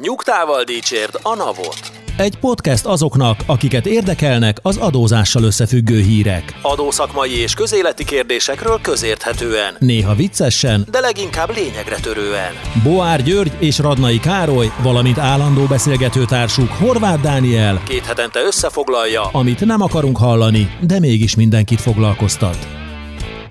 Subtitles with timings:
[0.00, 1.92] Nyugtával dicsérd a navot.
[2.16, 6.54] Egy podcast azoknak, akiket érdekelnek az adózással összefüggő hírek.
[6.62, 9.76] Adószakmai és közéleti kérdésekről közérthetően.
[9.78, 12.52] Néha viccesen, de leginkább lényegre törően.
[12.82, 19.80] Boár György és Radnai Károly, valamint állandó beszélgetőtársuk Horváth Dániel, Két hetente összefoglalja, amit nem
[19.80, 22.81] akarunk hallani, de mégis mindenkit foglalkoztat.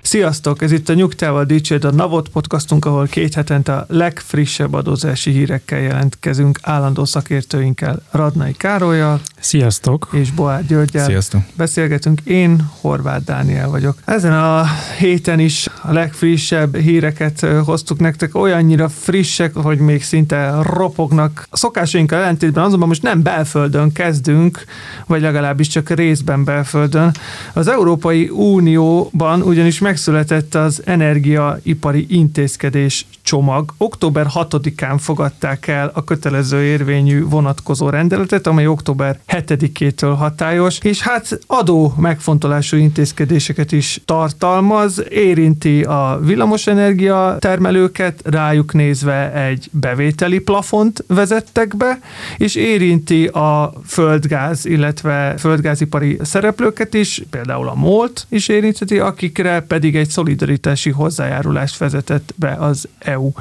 [0.02, 0.62] Sziasztok!
[0.62, 5.80] Ez itt a Nyugtával Dicsőd a Navot podcastunk, ahol két hetente a legfrissebb adózási hírekkel
[5.80, 10.08] jelentkezünk állandó szakértőinkkel, Radnai Károlyjal Sziasztok!
[10.12, 11.06] és Boár Györgyel.
[11.06, 11.42] Sziasztok!
[11.56, 13.98] Beszélgetünk, én Horváth Dániel vagyok.
[14.06, 14.66] Ezen a
[14.98, 21.48] héten is a legfrissebb híreket hoztuk nektek, olyannyira frissek, hogy még szinte ropognak.
[21.50, 24.64] A szokásainkkal ellentétben azonban most nem belföldön kezdünk,
[25.06, 27.12] vagy legalábbis csak részben belföldön.
[27.54, 33.74] Az Európai Unióban ugyanis megszületett az energiaipari intézkedés csomag.
[33.78, 41.40] Október 6-án fogadták el a kötelező érvényű vonatkozó rendeletet, amely október 7-től hatályos, és hát
[41.48, 51.78] adó megfontolású intézkedéseket is tartalmaz, érinti a villamosenergia termelőket, rájuk nézve egy bevételi plafont vezettek
[51.78, 52.00] be,
[52.38, 59.81] és érinti a földgáz, illetve földgázipari szereplőket is, például a MOLT is érinti, akikre pedig
[59.84, 63.32] egy szolidaritási hozzájárulást vezetett be az EU.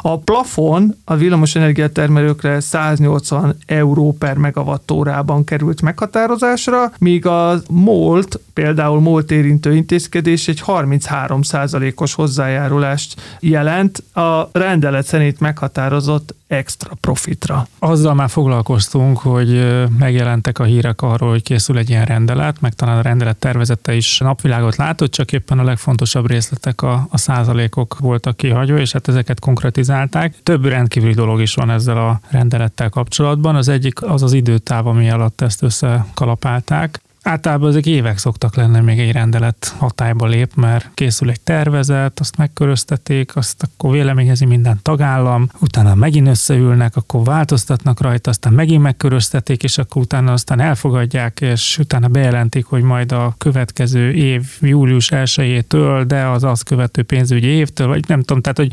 [0.00, 9.00] A plafon a villamosenergia termelőkre 180 euró per megawattórában került meghatározásra, míg a MOLT, például
[9.00, 17.66] MOLT érintő intézkedés egy 33% os hozzájárulást jelent a rendelet szerint meghatározott extra profitra.
[17.78, 22.98] Azzal már foglalkoztunk, hogy megjelentek a hírek arról, hogy készül egy ilyen rendelet, meg talán
[22.98, 28.36] a rendelet tervezete is napvilágot látott, csak éppen a legfontosabb részletek a, a százalékok voltak
[28.36, 30.34] kihagyva, és hát ezeket konkretizálták.
[30.42, 33.56] Több rendkívüli dolog is van ezzel a rendelettel kapcsolatban.
[33.56, 37.00] Az egyik az az időtáv, ami alatt ezt összekalapálták.
[37.28, 42.36] Általában ezek évek szoktak lenni, még egy rendelet hatályba lép, mert készül egy tervezet, azt
[42.36, 49.62] megköröztetik, azt akkor véleményezi minden tagállam, utána megint összeülnek, akkor változtatnak rajta, aztán megint megköröztetik,
[49.62, 56.04] és akkor utána aztán elfogadják, és utána bejelentik, hogy majd a következő év július 1-től,
[56.06, 58.72] de az azt követő pénzügyi évtől, vagy nem tudom, tehát hogy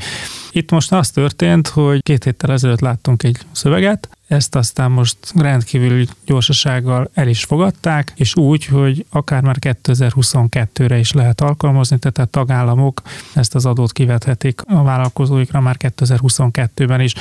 [0.51, 6.07] itt most az történt, hogy két héttel ezelőtt láttunk egy szöveget, ezt aztán most rendkívüli
[6.25, 12.39] gyorsasággal el is fogadták, és úgy, hogy akár már 2022-re is lehet alkalmazni, tehát a
[12.39, 13.01] tagállamok
[13.33, 17.13] ezt az adót kivethetik a vállalkozóikra már 2022-ben is.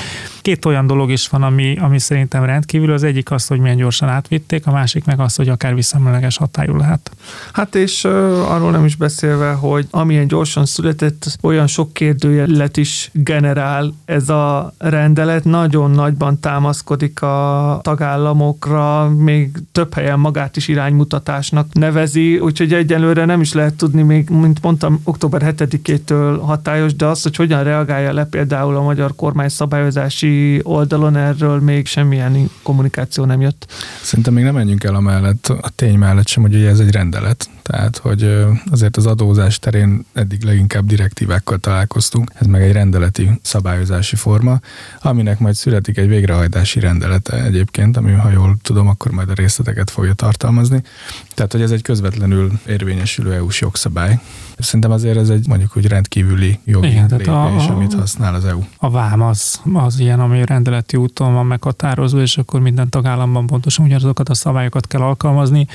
[0.43, 2.93] Két olyan dolog is van, ami, ami szerintem rendkívül.
[2.93, 6.77] Az egyik az, hogy milyen gyorsan átvitték, a másik meg az, hogy akár visszamenőleges hatályú
[6.77, 7.11] lehet.
[7.53, 8.11] Hát és uh,
[8.51, 14.75] arról nem is beszélve, hogy amilyen gyorsan született, olyan sok kérdőjelet is generál ez a
[14.79, 23.25] rendelet, nagyon nagyban támaszkodik a tagállamokra, még több helyen magát is iránymutatásnak nevezi, úgyhogy egyelőre
[23.25, 28.13] nem is lehet tudni még, mint mondtam, október 7-től hatályos, de az, hogy hogyan reagálja
[28.13, 33.67] le például a magyar kormány szabályozási oldalon, erről még semmilyen kommunikáció nem jött.
[34.03, 37.49] Szerintem még nem menjünk el amellett, a tény mellett sem, hogy ez egy rendelet.
[37.65, 44.17] Tehát, hogy azért az adózás terén eddig leginkább direktívákkal találkoztunk, ez meg egy rendeleti szabályozási
[44.17, 44.61] forma,
[45.03, 49.91] aminek majd születik egy végrehajtási rendelete egyébként, ami ha jól tudom, akkor majd a részleteket
[49.91, 50.83] fogja tartalmazni.
[51.35, 54.21] Tehát, hogy ez egy közvetlenül érvényesülő EU-s jogszabály.
[54.59, 58.61] Szerintem azért ez egy mondjuk úgy rendkívüli jogi Igen, lépés, a- amit használ az EU.
[58.79, 63.85] A vám az, az ilyen, ami rendeleti úton van meghatározva, és akkor minden tagállamban pontosan
[63.85, 65.67] ugyanazokat a szabályokat kell alkalmazni,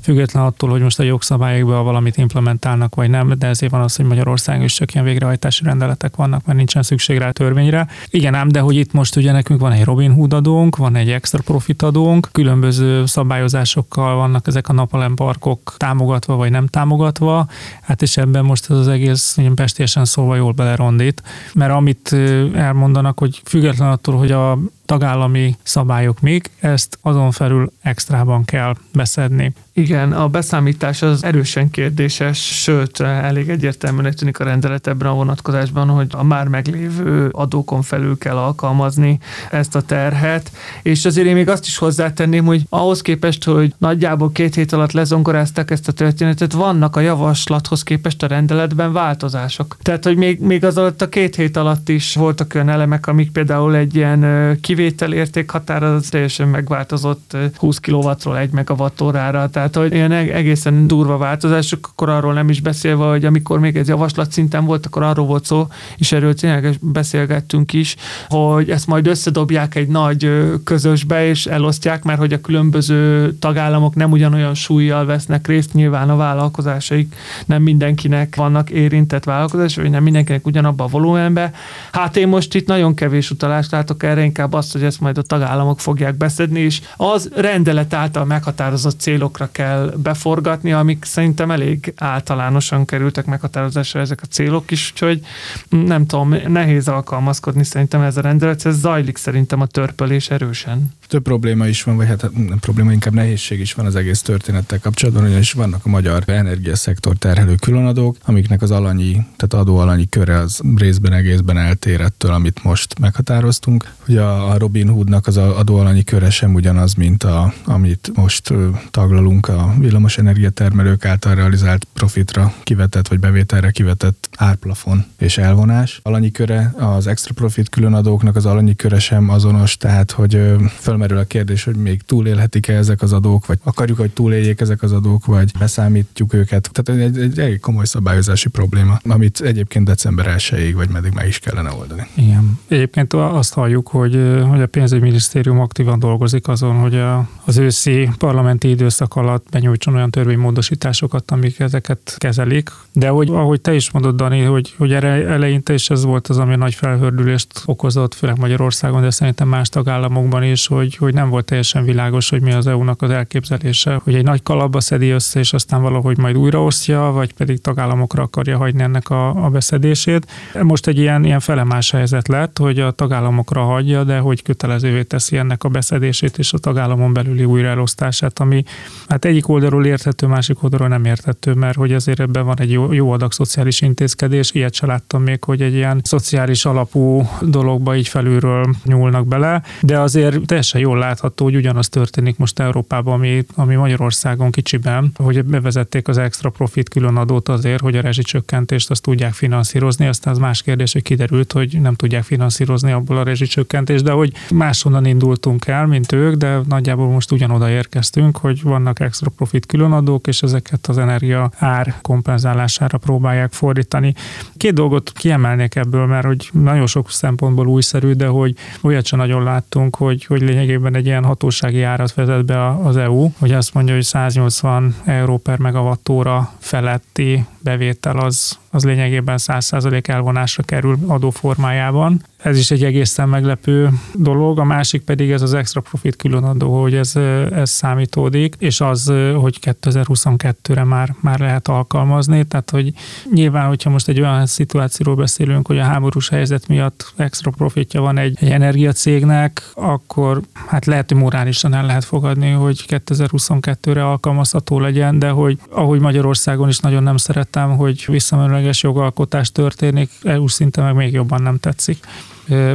[0.00, 1.02] független attól, hogy most a
[1.34, 5.64] jogszabályokban valamit implementálnak, vagy nem, de ezért van az, hogy Magyarországon is csak ilyen végrehajtási
[5.64, 7.86] rendeletek vannak, mert nincsen szükség rá törvényre.
[8.10, 11.10] Igen ám, de hogy itt most ugye nekünk van egy Robin Hood adónk, van egy
[11.10, 17.46] extra profit adónk, különböző szabályozásokkal vannak ezek a napelemparkok támogatva vagy nem támogatva,
[17.82, 21.22] hát és ebben most ez az egész pestésen szólva jól belerondít,
[21.54, 22.16] mert amit
[22.54, 29.52] elmondanak, hogy független attól, hogy a tagállami szabályok még, ezt azon felül extrában kell beszedni.
[29.76, 35.88] Igen, a beszámítás az erősen kérdéses, sőt, elég egyértelműen tűnik a rendelet ebben a vonatkozásban,
[35.88, 39.18] hogy a már meglévő adókon felül kell alkalmazni
[39.50, 40.50] ezt a terhet,
[40.82, 44.92] és azért én még azt is hozzátenném, hogy ahhoz képest, hogy nagyjából két hét alatt
[44.92, 49.76] lezongorázták ezt a történetet, vannak a javaslathoz képest a rendeletben változások.
[49.82, 53.30] Tehát, hogy még, még az alatt a két hét alatt is voltak olyan elemek, amik
[53.30, 59.76] például egy ilyen ö, kivétel értékhatár az teljesen megváltozott ö, 20 kW-ról 1 megawattórára, tehát
[59.76, 64.32] hogy ilyen egészen durva változások, akkor arról nem is beszélve, hogy amikor még ez javaslat
[64.32, 65.66] szinten volt, akkor arról volt szó,
[65.96, 67.96] és erről tényleg beszélgettünk is,
[68.28, 70.30] hogy ezt majd összedobják egy nagy
[70.64, 76.16] közösbe, és elosztják, mert hogy a különböző tagállamok nem ugyanolyan súlyjal vesznek részt, nyilván a
[76.16, 77.14] vállalkozásaik
[77.46, 81.52] nem mindenkinek vannak érintett vállalkozások, vagy nem mindenkinek ugyanabban a volumenben.
[81.92, 85.22] Hát én most itt nagyon kevés utalást látok erre, inkább azt, hogy ezt majd a
[85.22, 92.84] tagállamok fogják beszedni, és az rendelet által meghatározott célokra kell beforgatni, amik szerintem elég általánosan
[92.84, 95.20] kerültek meghatározásra ezek a célok is, úgyhogy
[95.68, 100.92] nem tudom, nehéz alkalmazkodni szerintem ez a rendelet, ez zajlik szerintem a törpölés erősen.
[101.06, 104.80] Több probléma is van, vagy hát nem probléma, inkább nehézség is van az egész történettel
[104.80, 110.60] kapcsolatban, ugyanis vannak a magyar energiaszektor terhelő különadók, amiknek az alanyi, tehát adóalanyi köre az
[110.76, 113.92] részben egészben eltér ettől, amit most meghatároztunk.
[114.08, 118.52] Ugye a Robin Hoodnak az adóalanyi köre sem ugyanaz, mint a, amit most
[118.90, 126.00] taglalunk a villamos energiatermelők által realizált profitra kivetett, vagy bevételre kivetett árplafon és elvonás.
[126.02, 130.54] Alanyi köre, az extra profit különadóknak az alanyi köre sem azonos, tehát hogy
[130.94, 134.92] fölmerül a kérdés, hogy még túlélhetik-e ezek az adók, vagy akarjuk, hogy túléljék ezek az
[134.92, 136.70] adók, vagy beszámítjuk őket.
[136.72, 141.38] Tehát egy, egy elég komoly szabályozási probléma, amit egyébként december 1 vagy meddig meg is
[141.38, 142.06] kellene oldani.
[142.14, 142.58] Igen.
[142.68, 144.14] Egyébként azt halljuk, hogy,
[144.48, 150.10] hogy a pénzügyminisztérium aktívan dolgozik azon, hogy a, az őszi parlamenti időszak alatt benyújtson olyan
[150.10, 152.70] törvénymódosításokat, amik ezeket kezelik.
[152.92, 156.38] De hogy, ahogy te is mondod, Dani, hogy, hogy erre eleinte is ez volt az,
[156.38, 161.44] ami nagy felhördülést okozott, főleg Magyarországon, de szerintem más tagállamokban is, hogy, hogy nem volt
[161.44, 165.52] teljesen világos, hogy mi az EU-nak az elképzelése, hogy egy nagy kalapba szedi össze, és
[165.52, 170.26] aztán valahogy majd újraosztja, vagy pedig tagállamokra akarja hagyni ennek a, a beszedését.
[170.62, 175.36] Most egy ilyen, ilyen felemás helyzet lett, hogy a tagállamokra hagyja, de hogy kötelezővé teszi
[175.36, 178.64] ennek a beszedését és a tagállamon belüli újraelosztását, ami
[179.08, 182.92] hát egyik oldalról érthető, másik oldalról nem érthető, mert hogy azért ebben van egy jó,
[182.92, 188.08] jó adag szociális intézkedés, ilyet se láttam még, hogy egy ilyen szociális alapú dologba így
[188.08, 193.74] felülről nyúlnak bele, de azért teljesen jól látható, hogy ugyanaz történik most Európában, ami, ami
[193.74, 200.06] Magyarországon kicsiben, hogy bevezették az extra profit különadót azért, hogy a rezsicsökkentést azt tudják finanszírozni,
[200.06, 204.32] aztán az más kérdés, hogy kiderült, hogy nem tudják finanszírozni abból a rezsicsökkentést, de hogy
[204.50, 210.26] máshonnan indultunk el, mint ők, de nagyjából most ugyanoda érkeztünk, hogy vannak extra profit különadók,
[210.26, 214.14] és ezeket az energia ár kompenzálására próbálják fordítani.
[214.56, 219.42] Két dolgot kiemelnék ebből, mert hogy nagyon sok szempontból újszerű, de hogy olyat sem nagyon
[219.42, 223.94] láttunk, hogy, hogy lényegében egy ilyen hatósági árat vezet be az EU, hogy azt mondja,
[223.94, 232.22] hogy 180 euró per megawattóra feletti bevétel az, az lényegében 100% elvonásra kerül adóformájában.
[232.36, 234.58] Ez is egy egészen meglepő dolog.
[234.58, 237.16] A másik pedig ez az extra profit különadó, hogy ez,
[237.52, 242.44] ez számítódik, és az, hogy 2022-re már, már lehet alkalmazni.
[242.44, 242.92] Tehát, hogy
[243.32, 248.18] nyilván, hogyha most egy olyan szituációról beszélünk, hogy a háborús helyzet miatt extra profitja van
[248.18, 255.18] egy, egy energiacégnek, akkor hát lehet, hogy morálisan el lehet fogadni, hogy 2022-re alkalmazható legyen,
[255.18, 257.16] de hogy ahogy Magyarországon is nagyon nem
[257.54, 262.06] szerettem, hogy visszamenőleges jogalkotás történik, EU szinten meg még jobban nem tetszik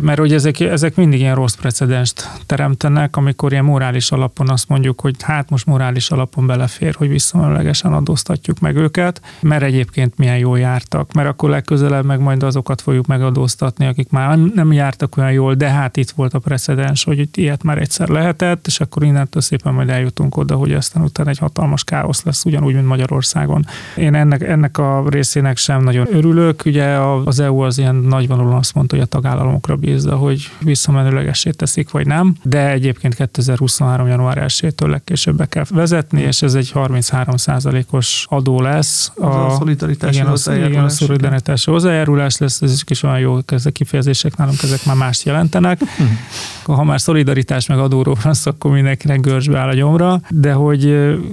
[0.02, 5.02] mert hogy ezek, ezek mindig ilyen rossz precedenst teremtenek, amikor ilyen morális alapon azt mondjuk,
[5.02, 10.60] hogy hát most morális alapon belefér, hogy visszamenőlegesen adóztatjuk meg őket, mert egyébként milyen jól
[10.60, 15.54] jártak, mert akkor legközelebb meg majd azokat fogjuk megadóztatni, akik már nem jártak olyan jól,
[15.54, 19.42] de hát itt volt a precedens, hogy itt ilyet már egyszer lehetett, és akkor innentől
[19.42, 23.66] szépen majd eljutunk oda, hogy aztán utána egy hatalmas káosz lesz, ugyanúgy, mint Magyarországon.
[23.96, 26.62] Én ennek, ennek a részének sem nagyon örülök.
[26.66, 26.86] Ugye
[27.26, 31.92] az EU az ilyen nagyvonalon azt mondta, hogy a tagállamok tagállamokra bízza, hogy visszamenőlegessé teszik,
[31.92, 32.36] vagy nem.
[32.44, 34.08] De egyébként 2023.
[34.08, 37.36] január 1-től legkésőbb be kell vezetni, és ez egy 33
[37.90, 39.12] os adó lesz.
[39.16, 40.72] A, a szolidaritási igen, hozzájárulás.
[40.72, 45.26] Igen, a szolidaritási hozzájárulás lesz, ez is olyan jó ezek kifejezések nálunk, ezek már mást
[45.26, 45.80] jelentenek.
[46.64, 50.82] Ha már szolidaritás meg adóról van szó, akkor mindenkinek görcsbe áll a gyomra, de hogy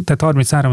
[0.04, 0.72] tehát 33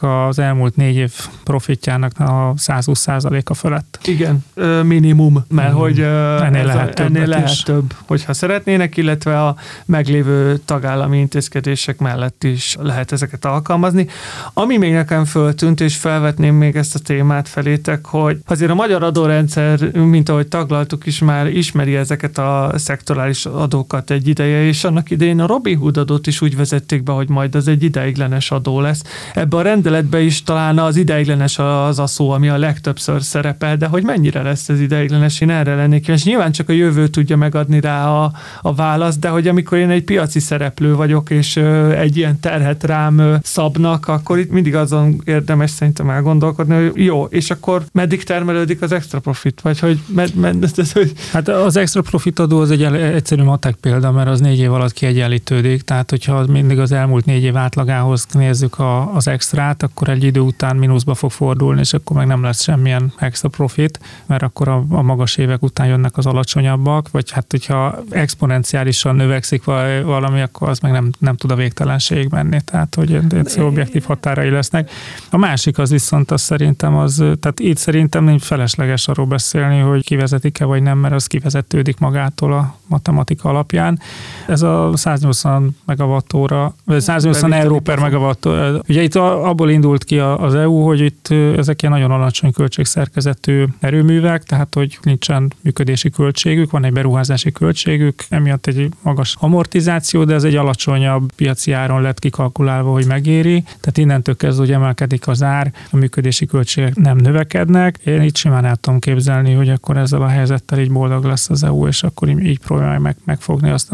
[0.00, 1.12] az elmúlt négy év
[1.44, 3.06] profitjának a 120
[3.44, 3.98] a fölött.
[4.04, 4.44] Igen,
[4.82, 5.76] minimum, mert mm.
[5.76, 7.62] hogy ennél lehet lehet ennél lehet is.
[7.62, 9.56] több, hogyha szeretnének, illetve a
[9.86, 14.06] meglévő tagállami intézkedések mellett is lehet ezeket alkalmazni.
[14.52, 19.02] Ami még nekem föltűnt, és felvetném még ezt a témát felétek, hogy azért a magyar
[19.02, 25.10] adórendszer, mint ahogy taglaltuk is, már ismeri ezeket a szektorális adókat egy ideje, és annak
[25.10, 28.80] idején a Robin Hood adót is úgy vezették be, hogy majd az egy ideiglenes adó
[28.80, 29.02] lesz.
[29.34, 33.86] Ebbe a rendeletbe is talán az ideiglenes az a szó, ami a legtöbbször szerepel, de
[33.86, 37.80] hogy mennyire lesz ez ideiglenes, én erre lennék, és nyilván csak a jövő tudja megadni
[37.80, 41.56] rá a, a választ, de hogy amikor én egy piaci szereplő vagyok, és
[41.96, 47.50] egy ilyen terhet rám szabnak, akkor itt mindig azon érdemes szerintem elgondolkodni, hogy jó, és
[47.50, 51.12] akkor meddig termelődik az extra profit, vagy hogy, med, med, ez, hogy...
[51.32, 54.92] Hát az extra profit adó az egy egyszerű matek példa, mert az négy év alatt
[54.92, 60.24] kiegyenlítődik, tehát hogyha mindig az elmúlt négy év átlagához nézzük a, az extrát, akkor egy
[60.24, 64.68] idő után mínuszba fog fordulni, és akkor meg nem lesz semmilyen extra profit, mert akkor
[64.68, 66.26] a, a magas évek után jönnek az
[66.60, 69.64] alacsonyabbak, vagy hát hogyha exponenciálisan növekszik
[70.04, 73.20] valami, akkor az meg nem, nem tud a végtelenség menni, tehát hogy
[73.58, 74.90] objektív határai lesznek.
[75.30, 80.04] A másik az viszont az szerintem az, tehát itt szerintem nincs felesleges arról beszélni, hogy
[80.04, 84.00] kivezetik-e vagy nem, mert az kivezetődik magától a matematika alapján.
[84.46, 88.46] Ez a 180 megawattóra, vagy 180 euró per megawatt.
[88.88, 94.42] Ugye itt abból indult ki az EU, hogy itt ezek ilyen nagyon alacsony költségszerkezetű erőművek,
[94.42, 96.10] tehát hogy nincsen működési
[96.50, 102.02] költségük, van egy beruházási költségük, emiatt egy magas amortizáció, de ez egy alacsonyabb piaci áron
[102.02, 103.62] lett kikalkulálva, hogy megéri.
[103.62, 107.98] Tehát innentől kezdve, hogy emelkedik az ár, a működési költségek nem növekednek.
[108.04, 111.64] Én itt simán el tudom képzelni, hogy akkor ezzel a helyzettel így boldog lesz az
[111.64, 113.90] EU, és akkor így próbálja meg, megfogni azt.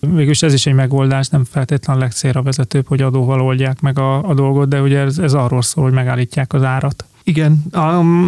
[0.00, 4.34] Végülis ez is egy megoldás, nem feltétlenül legcélra vezetőbb, hogy adóval oldják meg a, a
[4.34, 7.04] dolgot, de ugye ez, ez arról szól, hogy megállítják az árat.
[7.24, 7.64] Igen,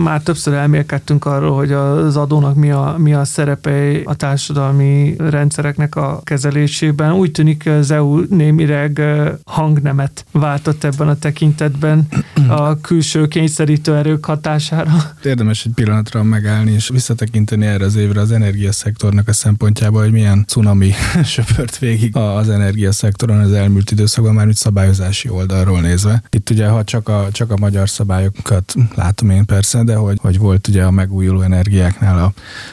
[0.03, 5.97] már többször elmélkedtünk arról, hogy az adónak mi a, mi a szerepe a társadalmi rendszereknek
[5.97, 7.13] a kezelésében.
[7.13, 9.03] Úgy tűnik, az EU némileg
[9.45, 12.07] hangnemet váltott ebben a tekintetben
[12.49, 14.93] a külső kényszerítő erők hatására.
[15.25, 20.45] Érdemes egy pillanatra megállni és visszatekinteni erre az évre az energiaszektornak a szempontjából, hogy milyen
[20.47, 20.91] cunami
[21.25, 26.23] söpört végig az energiaszektoron az elmúlt időszakban, már mint szabályozási oldalról nézve.
[26.31, 30.39] Itt ugye, ha csak a, csak a magyar szabályokat látom én persze, de hogy, hogy
[30.39, 32.33] volt ugye a megújuló energiáknál a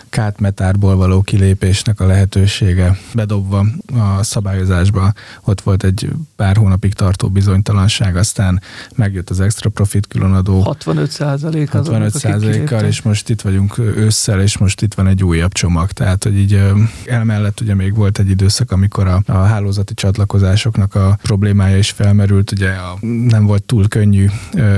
[0.09, 5.13] kátmetárból való kilépésnek a lehetősége bedobva a szabályozásba.
[5.43, 8.61] Ott volt egy pár hónapig tartó bizonytalanság, aztán
[8.95, 10.61] megjött az extra profit különadó.
[10.61, 15.51] 65 százalék 65 százalékkal, és most itt vagyunk ősszel, és most itt van egy újabb
[15.51, 15.91] csomag.
[15.91, 16.61] Tehát, hogy így
[17.05, 22.51] elmellett ugye még volt egy időszak, amikor a, a hálózati csatlakozásoknak a problémája is felmerült,
[22.51, 22.97] ugye a,
[23.27, 24.27] nem volt túl könnyű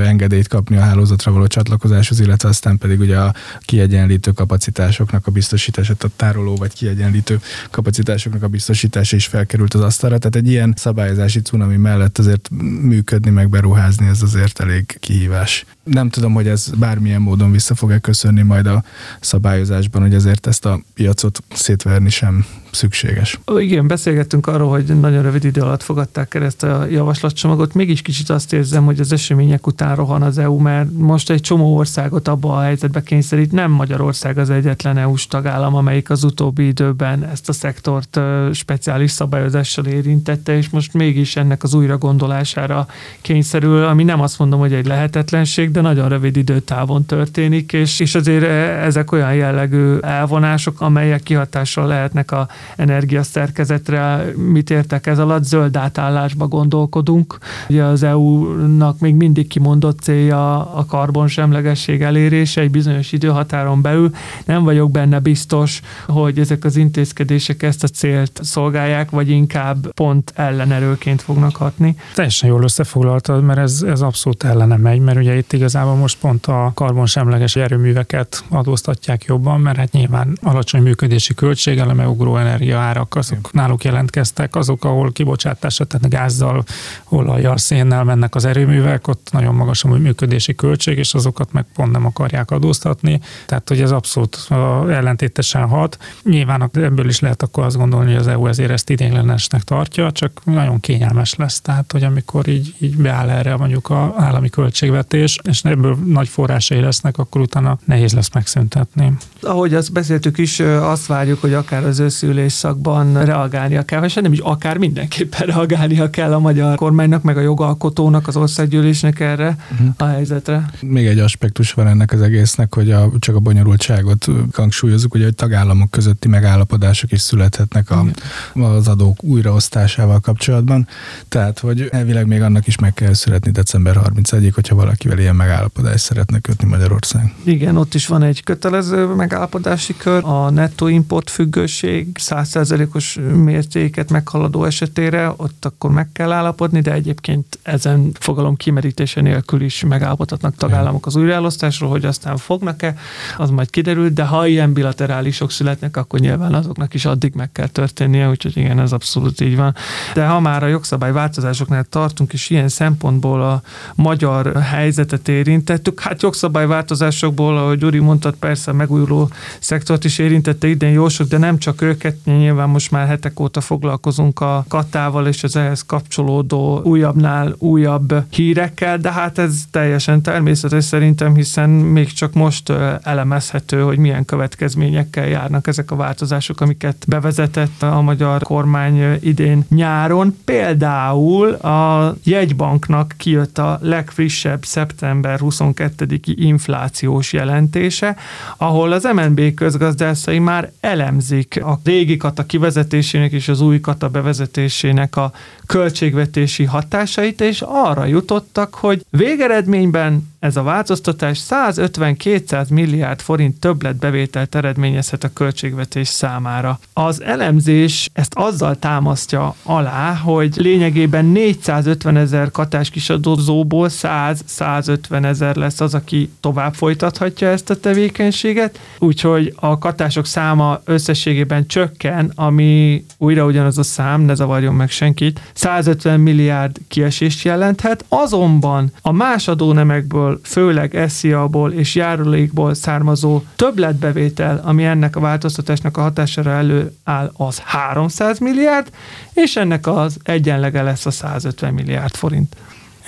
[0.03, 0.81] engedélyt kapni a
[1.23, 6.73] hálózatra való csatlakozáshoz, illetve aztán pedig ugye a kiegyenlítő kapacitásoknak a biztosítása, a tároló vagy
[6.73, 7.39] kiegyenlítő
[7.71, 10.17] kapacitásoknak a biztosítása is felkerült az asztalra.
[10.17, 12.49] Tehát egy ilyen szabályozási cunami mellett azért
[12.81, 15.65] működni, meg beruházni, ez azért elég kihívás.
[15.83, 18.83] Nem tudom, hogy ez bármilyen módon vissza fog-e köszönni majd a
[19.19, 23.39] szabályozásban, hogy ezért ezt a piacot szétverni sem szükséges.
[23.57, 27.73] Igen, beszélgettünk arról, hogy nagyon rövid idő alatt fogadták ezt a javaslatcsomagot.
[27.73, 31.75] Mégis kicsit azt érzem, hogy az események után rohan az EU, mert most egy csomó
[31.75, 33.51] országot abba a helyzetbe kényszerít.
[33.51, 38.19] Nem Magyarország az egyetlen EU-s tagállam, amelyik az utóbbi időben ezt a szektort
[38.53, 42.87] speciális szabályozással érintette, és most mégis ennek az újra gondolására
[43.21, 48.15] kényszerül, ami nem azt mondom, hogy egy lehetetlenség, de nagyon rövid időtávon történik, és, és
[48.15, 48.43] azért
[48.83, 54.33] ezek olyan jellegű elvonások, amelyek kihatással lehetnek a energiaszerkezetre.
[54.35, 55.43] Mit értek ez alatt?
[55.43, 57.37] Zöld átállásba gondolkodunk.
[57.69, 64.11] Ugye az EU-nak még mindig kimondott célja a karbonsemlegesség elérése egy bizonyos időhatáron belül.
[64.45, 70.33] Nem vagyok benne biztos, hogy ezek az intézkedések ezt a célt szolgálják, vagy inkább pont
[70.35, 71.95] ellenerőként fognak hatni.
[72.15, 76.45] Teljesen jól összefoglaltad, mert ez, ez abszolút ellene megy, mert ugye itt igazából most pont
[76.45, 83.51] a karbonsemleges erőműveket adóztatják jobban, mert hát nyilván alacsony működési költség, eleme ugró energiaárak, azok
[83.51, 86.63] náluk jelentkeztek, azok, ahol kibocsátásra, tehát gázzal,
[87.09, 91.91] olajjal, szénnel mennek az erőművek, ott nagyon magas a működési költség, és azokat meg pont
[91.91, 93.19] nem akarják adóztatni.
[93.45, 94.47] Tehát, hogy ez abszolút
[94.89, 95.97] ellentétesen hat.
[96.23, 100.41] Nyilván ebből is lehet akkor azt gondolni, hogy az EU ezért ezt idénylenesnek tartja, csak
[100.43, 101.61] nagyon kényelmes lesz.
[101.61, 106.79] Tehát, hogy amikor így, így beáll erre mondjuk a állami költségvetés, és ebből nagy forrásai
[106.79, 109.13] lesznek, akkor utána nehéz lesz megszüntetni.
[109.41, 111.99] Ahogy azt beszéltük is, azt várjuk, hogy akár az
[112.41, 117.41] őszülésszakban reagálnia kell, vagy nem is akár mindenképpen reagálnia kell a magyar kormánynak, meg a
[117.41, 119.87] jogalkotónak, az országgyűlésnek erre uh-huh.
[119.97, 120.69] a helyzetre.
[120.81, 125.31] Még egy aspektus van ennek az egésznek, hogy a, csak a bonyolultságot hangsúlyozunk, hogy a
[125.31, 128.05] tagállamok közötti megállapodások is születhetnek a,
[128.53, 130.87] az adók újraosztásával kapcsolatban.
[131.27, 136.03] Tehát, hogy elvileg még annak is meg kell születni december 31-ig, hogyha valakivel ilyen megállapodást
[136.03, 137.33] szeretne kötni Magyarország.
[137.43, 144.63] Igen, ott is van egy kötelező megállapodási kör, a nettó import függőség 100%-os mértéket meghaladó
[144.63, 151.05] esetére, ott akkor meg kell állapodni, de egyébként ezen fogalom kimerítése nélkül is megállapodhatnak tagállamok
[151.05, 152.95] az újraelosztásról, hogy aztán fognak-e,
[153.37, 157.67] az majd kiderül, de ha ilyen bilaterálisok születnek, akkor nyilván azoknak is addig meg kell
[157.67, 159.75] történnie, úgyhogy igen, ez abszolút így van.
[160.13, 163.61] De ha már a jogszabály változásoknál tartunk, és ilyen szempontból a
[163.95, 170.91] magyar helyzetet érintettük, hát jogszabályváltozásokból, ahogy Gyuri mondta, persze a megújuló szektort is érintette idén
[170.91, 175.43] jó sok, de nem csak őket, nyilván most már hetek óta foglalkozunk a katával és
[175.43, 182.33] az ehhez kapcsolódó újabbnál újabb hírekkel, de hát ez teljesen természetes szerintem, hiszen még csak
[182.33, 182.69] most
[183.03, 190.37] elemezhető, hogy milyen következményekkel járnak ezek a változások, amiket bevezetett a magyar kormány idén nyáron.
[190.45, 198.15] Például a jegybanknak kijött a legfrissebb szeptember 22-i inflációs jelentése,
[198.57, 205.15] ahol az MNB közgazdászai már elemzik a régi kata kivezetésének és az új kata bevezetésének
[205.15, 205.31] a
[205.65, 215.23] költségvetési hatásait, és arra jutottak, hogy végeredményben ez a változtatás 150-200 milliárd forint többletbevételt eredményezhet
[215.23, 216.79] a költségvetés számára.
[216.93, 225.81] Az elemzés ezt azzal támasztja alá, hogy lényegében 450 ezer katás kisadózóból 100-150 ezer lesz
[225.81, 233.45] az, aki tovább folytathatja ezt a tevékenységet, úgyhogy a katások száma összességében csökken, ami újra
[233.45, 240.30] ugyanaz a szám, ne zavarjon meg senkit, 150 milliárd kiesést jelenthet, azonban a más adónemekből,
[240.43, 248.39] főleg SZIA-ból és járulékból származó többletbevétel, ami ennek a változtatásnak a hatására előáll, az 300
[248.39, 248.89] milliárd,
[249.33, 252.55] és ennek az egyenlege lesz a 150 milliárd forint.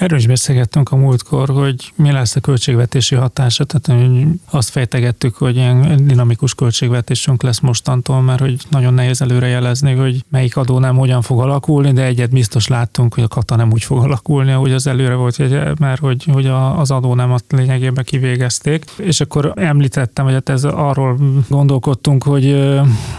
[0.04, 4.04] Erről is beszélgettünk a múltkor, hogy mi lesz a költségvetési hatása, tehát
[4.50, 10.24] azt fejtegettük, hogy ilyen dinamikus költségvetésünk lesz mostantól, mert hogy nagyon nehéz előre jelezni, hogy
[10.30, 13.84] melyik adó nem hogyan fog alakulni, de egyet biztos láttunk, hogy a kata nem úgy
[13.84, 15.38] fog alakulni, ahogy az előre volt,
[15.80, 16.46] mert hogy, hogy
[16.76, 18.86] az adó nem azt lényegében kivégezték.
[18.98, 21.20] És akkor említettem, hogy hát ez arról
[21.50, 22.52] gondolkodtunk, hogy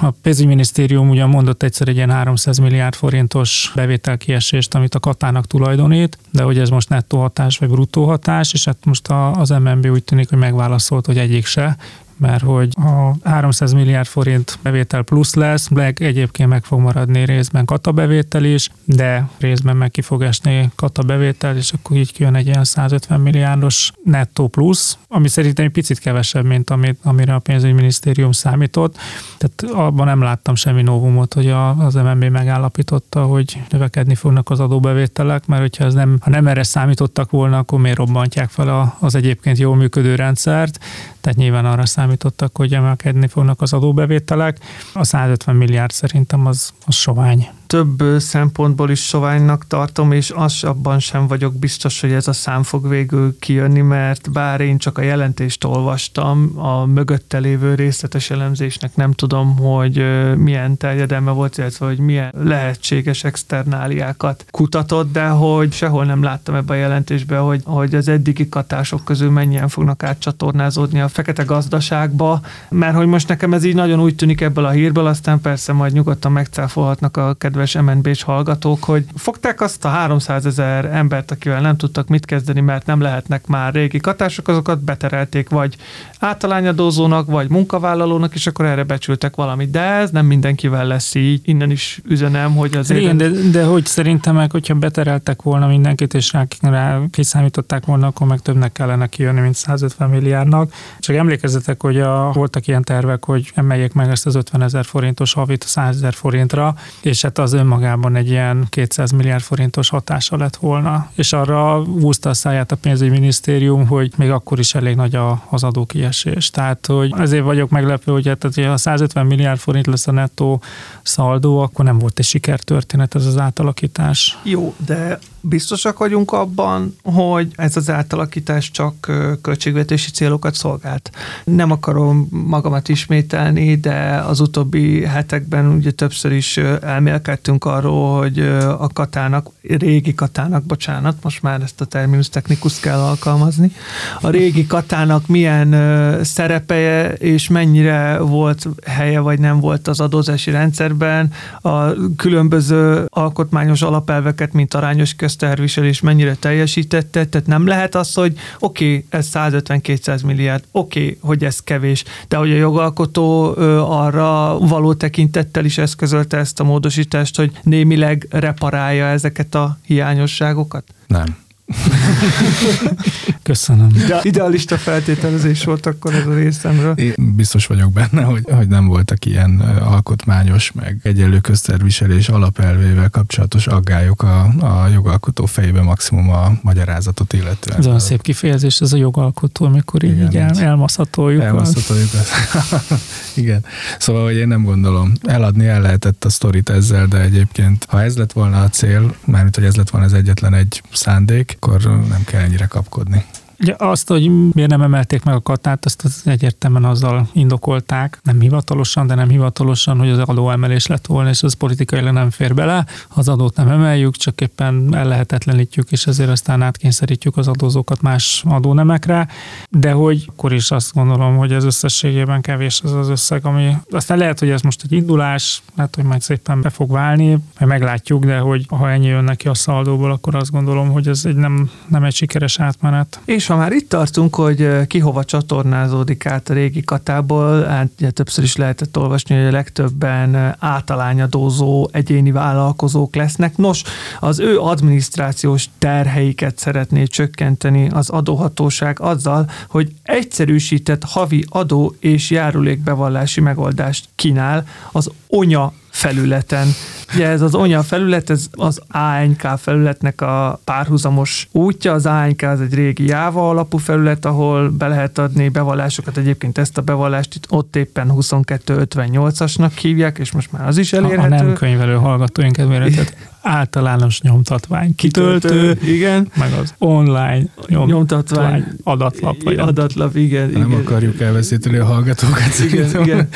[0.01, 6.19] a pénzügyminisztérium ugyan mondott egyszer egy ilyen 300 milliárd forintos bevételkiesést, amit a katának tulajdonít,
[6.31, 10.05] de hogy ez most nettó hatás vagy bruttó hatás, és hát most az MNB úgy
[10.05, 11.77] tűnik, hogy megválaszolt, hogy egyik se,
[12.17, 17.65] mert hogy a 300 milliárd forint bevétel plusz lesz, Black egyébként meg fog maradni részben
[17.65, 22.35] kata bevétel is, de részben meg ki fog esni kata bevétel, és akkor így kijön
[22.35, 27.39] egy ilyen 150 milliárdos nettó plusz, ami szerintem egy picit kevesebb, mint amit, amire a
[27.39, 28.97] pénzügyminisztérium számított.
[29.39, 34.61] Tehát abban nem láttam semmi novumot, hogy a, az MNB megállapította, hogy növekedni fognak az
[34.61, 38.97] adóbevételek, mert hogyha ez nem, ha nem erre számítottak volna, akkor miért robbantják fel a,
[39.01, 40.79] az egyébként jól működő rendszert.
[41.25, 44.59] Tehát nyilván arra számítottak, hogy emelkedni fognak az adóbevételek.
[44.95, 50.99] A 150 milliárd szerintem az, az sovány több szempontból is soványnak tartom, és az abban
[50.99, 55.03] sem vagyok biztos, hogy ez a szám fog végül kijönni, mert bár én csak a
[55.03, 60.05] jelentést olvastam, a mögötte lévő részletes elemzésnek nem tudom, hogy
[60.37, 66.73] milyen terjedelme volt, illetve hogy milyen lehetséges externáliákat kutatott, de hogy sehol nem láttam ebbe
[66.73, 72.97] a jelentésbe, hogy, hogy az eddigi katások közül mennyien fognak átcsatornázódni a fekete gazdaságba, mert
[72.97, 76.33] hogy most nekem ez így nagyon úgy tűnik ebből a hírből, aztán persze majd nyugodtan
[76.33, 81.77] megcáfolhatnak a kedves kedves MNB-s hallgatók, hogy fogták azt a 300 ezer embert, akivel nem
[81.77, 85.77] tudtak mit kezdeni, mert nem lehetnek már régi katások, azokat beterelték vagy
[86.19, 89.71] általányadózónak, vagy munkavállalónak, és akkor erre becsültek valamit.
[89.71, 91.41] De ez nem mindenkivel lesz így.
[91.45, 93.01] Innen is üzenem, hogy azért...
[93.01, 98.07] Igen, de, de hogy szerintem meg, hogyha betereltek volna mindenkit, és rá, rá kiszámították volna,
[98.07, 100.73] akkor meg többnek kellene kijönni, mint 150 milliárdnak.
[100.99, 105.33] Csak emlékezzetek, hogy a, voltak ilyen tervek, hogy emeljék meg ezt az 50 ezer forintos
[105.33, 110.57] havit 100 ezer forintra, és hát az önmagában egy ilyen 200 milliárd forintos hatása lett
[110.57, 111.11] volna.
[111.15, 115.65] És arra húzta a száját a pénzügyminisztérium, hogy még akkor is elég nagy a, az
[115.65, 116.51] adókiesés.
[116.51, 120.63] Tehát, hogy ezért vagyok meglepő, hogy hát, ha 150 milliárd forint lesz a nettó
[121.03, 124.39] szaldó, akkor nem volt egy sikertörténet ez az átalakítás.
[124.43, 128.95] Jó, de biztosak vagyunk abban, hogy ez az átalakítás csak
[129.43, 131.11] költségvetési célokat szolgált.
[131.45, 138.39] Nem akarom magamat ismételni, de az utóbbi hetekben ugye többször is elmélkedtem beszélgettünk arról, hogy
[138.79, 143.73] a katának, régi katának, bocsánat, most már ezt a terminus technikus kell alkalmazni,
[144.21, 151.33] a régi katának milyen szerepe és mennyire volt helye, vagy nem volt az adózási rendszerben,
[151.61, 158.85] a különböző alkotmányos alapelveket, mint arányos közterviselés mennyire teljesítette, tehát nem lehet az, hogy oké,
[158.87, 163.55] okay, ez 150-200 milliárd, oké, okay, hogy ez kevés, de hogy a jogalkotó
[163.89, 170.85] arra való tekintettel is eszközölte ezt a módosítást, hogy némileg reparálja ezeket a hiányosságokat?
[171.07, 171.37] Nem.
[173.43, 173.89] Köszönöm.
[174.09, 176.95] De idealista feltételezés volt akkor ez a részemről.
[176.99, 183.67] Én biztos vagyok benne, hogy, hogy nem voltak ilyen alkotmányos, meg egyenlő közterviselés alapelvével kapcsolatos
[183.67, 187.79] aggályok a, a jogalkotó fejében maximum a magyarázatot illetően.
[187.79, 191.43] Ez olyan szép kifejezés, ez a jogalkotó, amikor így, Igen, így el, elmaszatoljuk.
[191.43, 192.09] Elmaszatoljuk.
[193.35, 193.65] Igen.
[193.99, 195.13] Szóval, hogy én nem gondolom.
[195.23, 199.55] Eladni el lehetett a sztorit ezzel, de egyébként, ha ez lett volna a cél, mármint,
[199.55, 203.25] hogy ez lett volna az egyetlen egy szándék, akkor nem kell ennyire kapkodni.
[203.61, 208.41] Ugye azt, hogy miért nem emelték meg a katát, azt az egyértelműen azzal indokolták, nem
[208.41, 212.87] hivatalosan, de nem hivatalosan, hogy az adóemelés lett volna, és az politikailag nem fér bele.
[213.09, 219.29] Az adót nem emeljük, csak éppen ellehetetlenítjük, és ezért aztán átkényszerítjük az adózókat más adónemekre.
[219.71, 224.19] De hogy akkor is azt gondolom, hogy ez összességében kevés az az összeg, ami aztán
[224.19, 228.25] lehet, hogy ez most egy indulás, lehet, hogy majd szépen be fog válni, majd meglátjuk,
[228.25, 231.71] de hogy ha ennyi jön neki a szaldóból, akkor azt gondolom, hogy ez egy nem,
[231.89, 233.21] nem egy sikeres átmenet.
[233.25, 238.11] És ha már itt tartunk, hogy ki hova csatornázódik át a régi katából, hát ugye
[238.11, 243.57] többször is lehetett olvasni, hogy a legtöbben általányadózó egyéni vállalkozók lesznek.
[243.57, 243.83] Nos,
[244.21, 253.41] az ő adminisztrációs terheiket szeretné csökkenteni az adóhatóság azzal, hogy egyszerűsített havi adó és járulékbevallási
[253.41, 256.69] megoldást kínál az ONYA felületen.
[257.15, 261.93] Ugye ez az ONYA felület, ez az ANK felületnek a párhuzamos útja.
[261.93, 266.17] Az ANK az egy régi Java alapú felület, ahol be lehet adni bevallásokat.
[266.17, 271.35] Egyébként ezt a bevallást itt ott éppen 2258-asnak hívják, és most már az is elérhető.
[271.35, 276.29] A nem könyvelő hallgatóink kedvére, tehát általános nyomtatvány kitöltő, kitöltő igen.
[276.37, 279.43] meg az online nyom, nyomtatvány adatlap.
[279.43, 280.51] Vagy adatlap, igen.
[280.51, 280.81] Nem igen.
[280.81, 282.59] akarjuk elveszíteni a hallgatókat.
[282.71, 283.29] Igen, igen.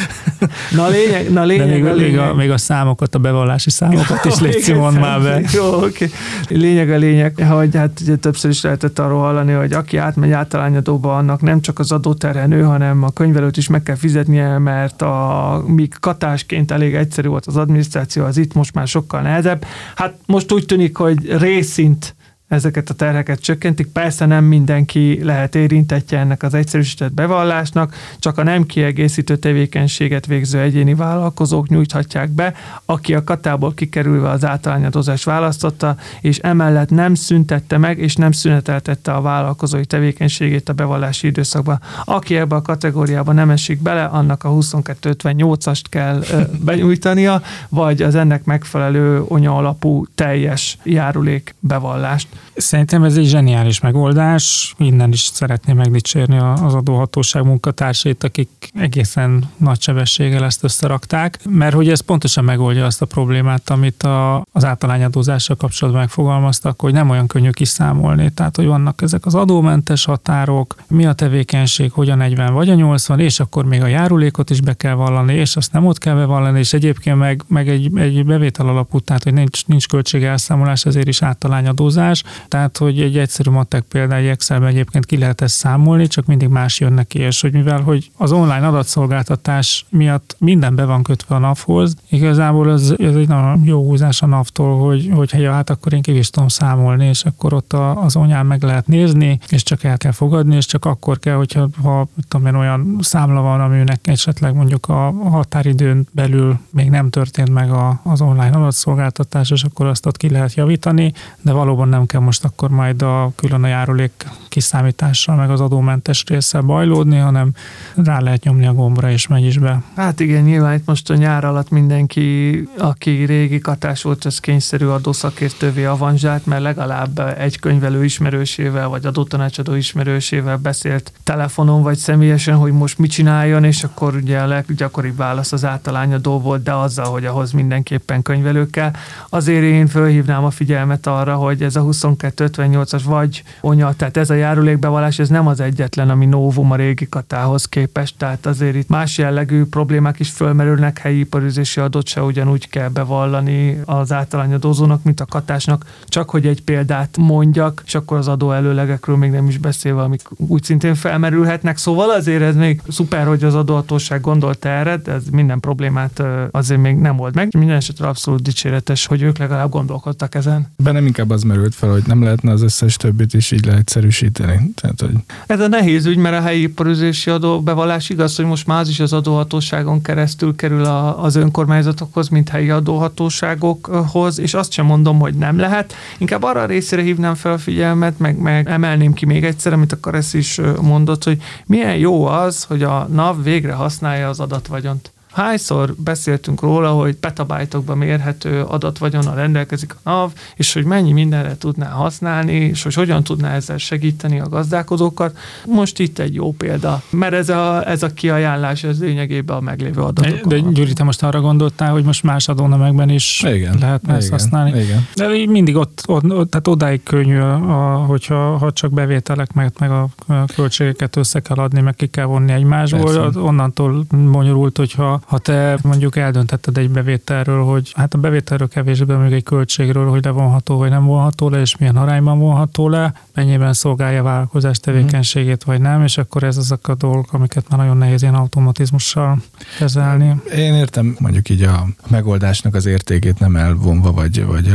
[0.71, 2.11] Na lényeg, na lényeg, De még, a lényeg.
[2.11, 5.41] Még, a, még a számokat, a bevallási számokat is légy mond már be.
[5.53, 5.87] Jó, oké.
[5.87, 6.59] Okay.
[6.59, 11.17] Lényeg a lényeg, hogy hát ugye többször is lehetett arról hallani, hogy aki átmegy általányadóba,
[11.17, 15.63] annak nem csak az adóterhe nő, hanem a könyvelőt is meg kell fizetnie, mert a,
[15.67, 19.65] míg katásként elég egyszerű volt az adminisztráció, az itt most már sokkal nehezebb.
[19.99, 22.15] Hát most úgy tűnik, hogy részint
[22.49, 23.87] ezeket a terheket csökkentik.
[23.87, 30.61] Persze nem mindenki lehet érintettje ennek az egyszerűsített bevallásnak, csak a nem kiegészítő tevékenységet végző
[30.61, 37.79] egyéni vállalkozók nyújthatják be, aki a katából kikerülve az általányadozást választotta, és emellett nem szüntette
[37.79, 41.81] meg, és nem szüneteltette a vállalkozói tevékenységét a bevallási időszakban.
[42.05, 46.25] Aki ebbe a kategóriába nem esik bele, annak a 2258-ast kell
[46.65, 52.29] benyújtania, vagy az ennek megfelelő onya alapú teljes járulék bevallást.
[52.55, 54.75] Szerintem ez egy zseniális megoldás.
[54.79, 61.89] Innen is szeretném megdicsérni az adóhatóság munkatársait, akik egészen nagy sebességgel ezt összerakták, mert hogy
[61.89, 67.27] ez pontosan megoldja azt a problémát, amit a, az általányadózással kapcsolatban megfogalmaztak, hogy nem olyan
[67.27, 68.31] könnyű kiszámolni.
[68.31, 72.75] Tehát, hogy vannak ezek az adómentes határok, mi a tevékenység, hogy a 40 vagy a
[72.75, 76.15] 80, és akkor még a járulékot is be kell vallani, és azt nem ott kell
[76.15, 81.09] bevallani, és egyébként meg, meg egy, egy bevétel alapú, tehát, hogy nincs, nincs költségelszámolás, ezért
[81.09, 82.23] is általányadózás.
[82.49, 86.49] Tehát, hogy egy egyszerű matek példa egy Excelben egyébként ki lehet ezt számolni, csak mindig
[86.49, 91.35] más jön neki, és hogy mivel, hogy az online adatszolgáltatás miatt minden be van kötve
[91.35, 95.71] a NAV-hoz, igazából ez, ez egy nagyon jó húzás a NAV-tól, hogy, hogy ja, hát
[95.71, 99.39] akkor én ki is tudom számolni, és akkor ott a, az onyán meg lehet nézni,
[99.49, 103.41] és csak el kell fogadni, és csak akkor kell, hogyha ha, tudom én, olyan számla
[103.41, 109.51] van, aminek esetleg mondjuk a határidőn belül még nem történt meg a, az online adatszolgáltatás,
[109.51, 113.33] és akkor azt ott ki lehet javítani, de valóban nem kell most akkor majd a
[113.37, 117.51] külön a járulék kiszámítással, meg az adómentes résszel bajlódni, hanem
[117.95, 119.83] rá lehet nyomni a gombra, és megy is be.
[119.97, 124.87] Hát igen, nyilván itt most a nyár alatt mindenki, aki régi katás volt, az kényszerű
[124.87, 132.73] adószakértővé avanzsált, mert legalább egy könyvelő ismerősével, vagy adótanácsadó ismerősével beszélt telefonon, vagy személyesen, hogy
[132.73, 137.25] most mit csináljon, és akkor ugye a leggyakoribb válasz az általányadó volt, de azzal, hogy
[137.25, 138.91] ahhoz mindenképpen könyvelő kell.
[139.29, 144.31] Azért én fölhívnám a figyelmet arra, hogy ez a 20 22-58-as vagy onya, tehát ez
[144.31, 148.89] a járulékbevallás, ez nem az egyetlen, ami novum a régi katához képest, tehát azért itt
[148.89, 155.21] más jellegű problémák is fölmerülnek, helyi iparüzési adót se ugyanúgy kell bevallani az általányadózónak, mint
[155.21, 159.59] a katásnak, csak hogy egy példát mondjak, és akkor az adó előlegekről még nem is
[159.59, 161.77] beszélve, amik úgy szintén felmerülhetnek.
[161.77, 166.81] Szóval azért ez még szuper, hogy az adóhatóság gondolt erre, de ez minden problémát azért
[166.81, 167.49] még nem old meg.
[167.59, 170.73] Minden esetre abszolút dicséretes, hogy ők legalább gondolkodtak ezen.
[170.77, 174.71] Bennem inkább az merült fel, hogy nem lehetne az összes többit is így leegyszerűsíteni.
[174.75, 175.15] Tehát, hogy...
[175.47, 177.31] Ez a nehéz ügy, mert a helyi iparüzési
[177.65, 182.49] bevallás igaz, hogy most már az is az adóhatóságon keresztül kerül a, az önkormányzatokhoz, mint
[182.49, 185.95] helyi adóhatóságokhoz, és azt sem mondom, hogy nem lehet.
[186.19, 189.93] Inkább arra a részére hívnám fel a figyelmet, meg, meg emelném ki még egyszer, amit
[189.93, 195.13] a Karesz is mondott, hogy milyen jó az, hogy a NAV végre használja az adatvagyont.
[195.33, 201.89] Hányszor beszéltünk róla, hogy petabájtokban mérhető adatvagyon rendelkezik a NAV, és hogy mennyi mindenre tudná
[201.89, 205.39] használni, és hogy hogyan tudná ezzel segíteni a gazdálkodókat.
[205.67, 210.01] Most itt egy jó példa, mert ez a, ez a kiajánlás ez lényegében a meglévő
[210.03, 210.47] adatok.
[210.47, 214.17] De, de Gyuri, te most arra gondoltál, hogy most más adónemekben is igen, lehetne igen,
[214.17, 214.81] ezt használni?
[214.81, 215.07] Igen.
[215.15, 220.09] De mindig ott, ott, tehát odáig könnyű, a, hogyha ha csak bevételek, meg, meg a
[220.55, 223.41] költségeket össze kell adni, meg ki kell vonni egymásból, Persze.
[223.41, 229.33] onnantól bonyolult, hogyha ha te mondjuk eldöntetted egy bevételről, hogy hát a bevételről kevésbé, még
[229.33, 234.21] egy költségről, hogy levonható vagy nem vonható le, és milyen arányban vonható le, mennyiben szolgálja
[234.21, 238.23] a vállalkozás tevékenységét, vagy nem, és akkor ez azok a dolgok, amiket már nagyon nehéz
[238.23, 239.43] ilyen automatizmussal
[239.79, 240.35] kezelni.
[240.57, 244.75] Én értem mondjuk így a megoldásnak az értékét nem elvonva, vagy, vagy,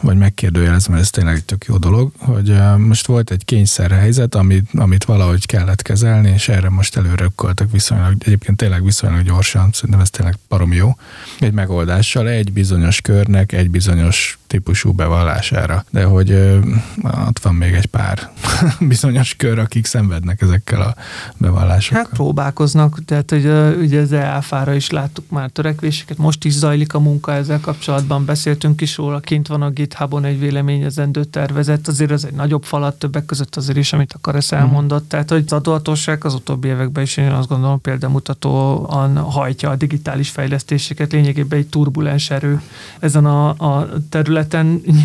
[0.00, 4.68] vagy megkérdőjelezve, mert ez tényleg egy tök jó dolog, hogy most volt egy kényszerhelyzet, amit,
[4.74, 10.10] amit valahogy kellett kezelni, és erre most előrökkoltak viszonylag, egyébként tényleg viszonylag gyorsan, szerintem ez
[10.10, 10.96] tényleg parom jó,
[11.38, 15.84] egy megoldással egy bizonyos körnek, egy bizonyos típusú bevallására.
[15.90, 16.58] De hogy ö,
[17.02, 18.30] ott van még egy pár
[18.80, 20.94] bizonyos kör, akik szenvednek ezekkel a
[21.36, 22.02] bevallásokkal.
[22.02, 23.46] Hát próbálkoznak, tehát hogy
[23.80, 28.80] ugye az EAFA-ra is láttuk már törekvéseket, most is zajlik a munka ezzel kapcsolatban, beszéltünk
[28.80, 33.24] is róla, kint van a GitHubon egy véleményezendő tervezet, azért az egy nagyobb falat többek
[33.24, 35.08] között azért is, amit akar ezt elmondott, mm.
[35.08, 40.30] tehát hogy az adóhatóság az utóbbi években is én azt gondolom példamutatóan hajtja a digitális
[40.30, 42.60] fejlesztéseket, lényegében egy turbulens erő
[42.98, 44.42] ezen a, a területen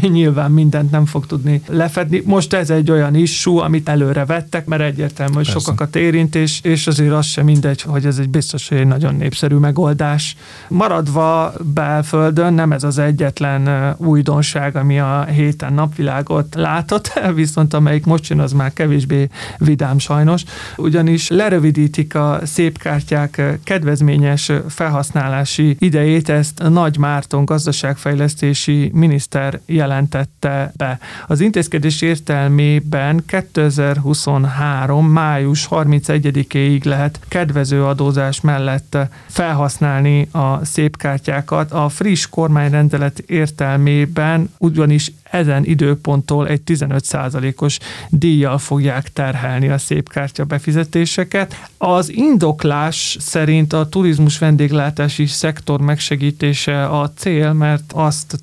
[0.02, 2.21] nyilván mindent nem fog tudni lefedni.
[2.25, 5.60] Most ez egy olyan issú, amit előre vettek, mert egyértelmű, hogy Persze.
[5.60, 9.15] sokakat érint, és, és azért az sem mindegy, hogy ez egy biztos, hogy egy nagyon
[9.15, 10.36] népszerű megoldás.
[10.67, 18.28] Maradva belföldön, nem ez az egyetlen újdonság, ami a héten napvilágot látott, viszont amelyik most
[18.28, 20.43] jön, az már kevésbé vidám sajnos,
[20.78, 29.18] ugyanis lerövidítik a szép kártyák kedvezményes felhasználási idejét, ezt Nagy Márton gazdaságfejlesztési miniszter
[29.65, 30.99] jelentette be.
[31.27, 35.05] Az intézkedés értelmében 2023.
[35.05, 41.71] május 31-ig lehet kedvező adózás mellett felhasználni a szép kártyákat.
[41.71, 47.77] A friss kormányrendelet értelmében ugyanis ezen időponttól egy 15%-os
[48.10, 51.69] díjjal fogják terhelni a szép kártya befizetéseket.
[51.77, 58.39] Az indoklás szerint a turizmus vendéglátási szektor megsegítése a cél, mert azt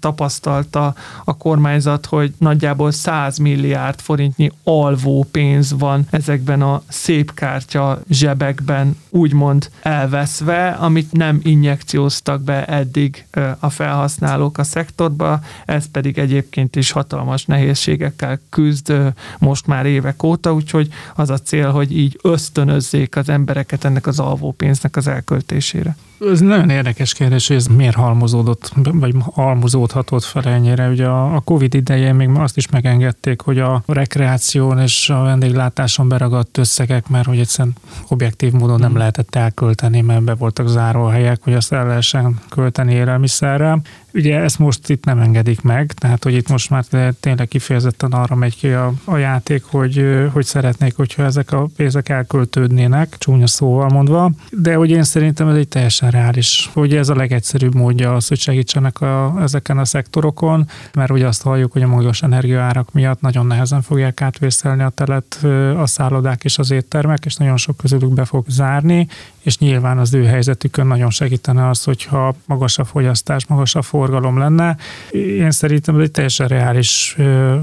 [0.67, 8.01] tapasztalta a kormányzat, hogy nagyjából 100 milliárd forintnyi alvó pénz van ezekben a szép kártya
[8.09, 13.27] zsebekben úgymond elveszve, amit nem injekcióztak be eddig
[13.59, 18.93] a felhasználók a szektorba, ez pedig egyébként is hatalmas nehézségekkel küzd
[19.39, 24.19] most már évek óta, úgyhogy az a cél, hogy így ösztönözzék az embereket ennek az
[24.19, 25.97] alvó pénznek az elköltésére.
[26.21, 30.89] Ez nagyon érdekes kérdés, hogy ez miért halmozódott, vagy halmozódhatott fel ennyire.
[30.89, 36.59] Ugye a Covid idején még azt is megengedték, hogy a rekreáción és a vendéglátáson beragadt
[36.59, 37.75] összegek, mert hogy egyszerűen
[38.09, 38.97] objektív módon nem mm.
[38.97, 43.79] lehetett elkölteni, mert be voltak záró helyek, hogy azt el lehessen költeni élelmiszerre.
[44.17, 46.85] Ugye ezt most itt nem engedik meg, tehát hogy itt most már
[47.21, 52.09] tényleg kifejezetten arra megy ki a, a játék, hogy, hogy szeretnék, hogyha ezek a pénzek
[52.09, 56.71] elköltődnének, csúnya szóval mondva, de hogy én szerintem ez egy teljesen reális.
[56.75, 61.43] Ugye ez a legegyszerűbb módja az, hogy segítsenek a, ezeken a szektorokon, mert ugye azt
[61.43, 65.39] halljuk, hogy a magas energiaárak miatt nagyon nehezen fogják átvészelni a telet
[65.77, 69.07] a szállodák és az éttermek, és nagyon sok közülük be fog zárni,
[69.43, 74.05] és nyilván az ő helyzetükön nagyon segítene az, hogyha magas a fogyasztás, magas a forrás,
[74.07, 74.77] forgalom lenne.
[75.11, 77.17] Én szerintem ez egy teljesen reális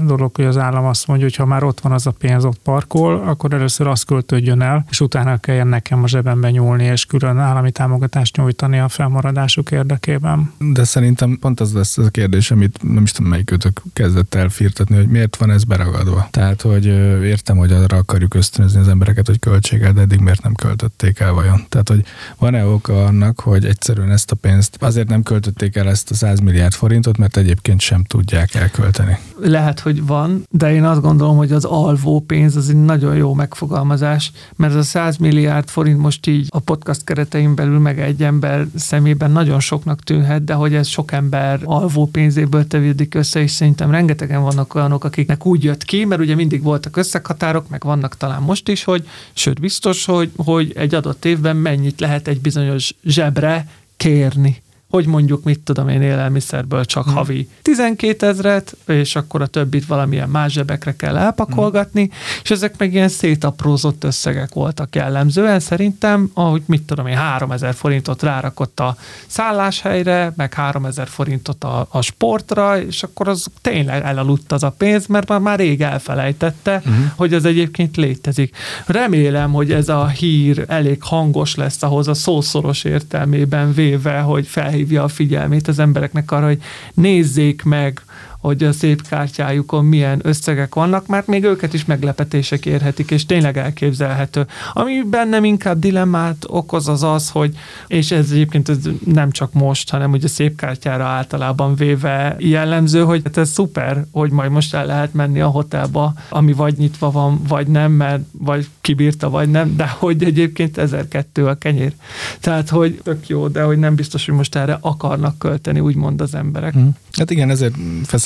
[0.06, 2.58] dolog, hogy az állam azt mondja, hogy ha már ott van az a pénz, ott
[2.62, 7.38] parkol, akkor először azt költődjön el, és utána kelljen nekem a zsebembe nyúlni, és külön
[7.38, 10.52] állami támogatást nyújtani a felmaradásuk érdekében.
[10.58, 14.48] De szerintem pont az lesz a kérdés, amit nem is tudom melyik kötök kezdett el
[14.48, 16.28] firtatni, hogy miért van ez beragadva.
[16.30, 16.86] Tehát, hogy
[17.24, 21.32] értem, hogy arra akarjuk ösztönözni az embereket, hogy költséggel, de eddig miért nem költötték el
[21.32, 21.64] vajon?
[21.68, 22.04] Tehát, hogy
[22.38, 26.42] van-e oka annak, hogy egyszerűen ezt a pénzt azért nem költötték el ezt a 100
[26.42, 29.18] milliárd forintot, mert egyébként sem tudják elkölteni?
[29.40, 33.34] Lehet, hogy van, de én azt gondolom, hogy az alvó pénz az egy nagyon jó
[33.34, 38.22] megfogalmazás, mert ez a 100 milliárd forint most így a podcast keretein belül meg egy
[38.22, 43.50] ember szemében nagyon soknak tűnhet, de hogy ez sok ember alvó pénzéből tevődik össze, és
[43.50, 48.16] szerintem rengetegen vannak olyanok, akiknek úgy jött ki, mert ugye mindig voltak összeghatárok, meg vannak
[48.16, 52.94] talán most is, hogy sőt biztos, hogy, hogy egy adott évben mennyit lehet egy bizonyos
[53.04, 53.66] zsebre
[53.96, 54.62] kérni
[54.94, 57.14] hogy mondjuk, mit tudom én, élelmiszerből csak hmm.
[57.14, 62.12] havi 12 ezret, és akkor a többit valamilyen más zsebekre kell elpakolgatni, hmm.
[62.42, 65.60] és ezek meg ilyen szétaprózott összegek voltak jellemzően.
[65.60, 72.00] Szerintem, ahogy mit tudom én, 3000 forintot rárakott a szálláshelyre, meg 3000 forintot a, a
[72.00, 77.12] sportra, és akkor az tényleg elaludt az a pénz, mert már, már rég elfelejtette, hmm.
[77.16, 78.56] hogy az egyébként létezik.
[78.86, 84.82] Remélem, hogy ez a hír elég hangos lesz ahhoz a szószoros értelmében véve, hogy felhív
[84.84, 86.62] felhívja a figyelmét az embereknek arra, hogy
[86.94, 88.00] nézzék meg
[88.44, 93.56] hogy a szép kártyájukon milyen összegek vannak, mert még őket is meglepetések érhetik, és tényleg
[93.56, 94.46] elképzelhető.
[94.72, 99.90] Ami bennem inkább dilemmát okoz az az, hogy, és ez egyébként ez nem csak most,
[99.90, 104.86] hanem ugye szép kártyára általában véve jellemző, hogy hát ez szuper, hogy majd most el
[104.86, 109.76] lehet menni a hotelba, ami vagy nyitva van, vagy nem, mert vagy kibírta, vagy nem,
[109.76, 111.92] de hogy egyébként 1002 a kenyér.
[112.40, 116.34] Tehát, hogy tök jó, de hogy nem biztos, hogy most erre akarnak költeni, úgymond az
[116.34, 116.72] emberek.
[116.72, 116.90] Hmm.
[117.12, 117.74] Hát igen, ezért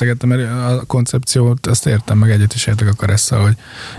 [0.09, 3.57] feszegettem, mert a koncepciót ezt értem, meg egyet is értek a karesszel, hogy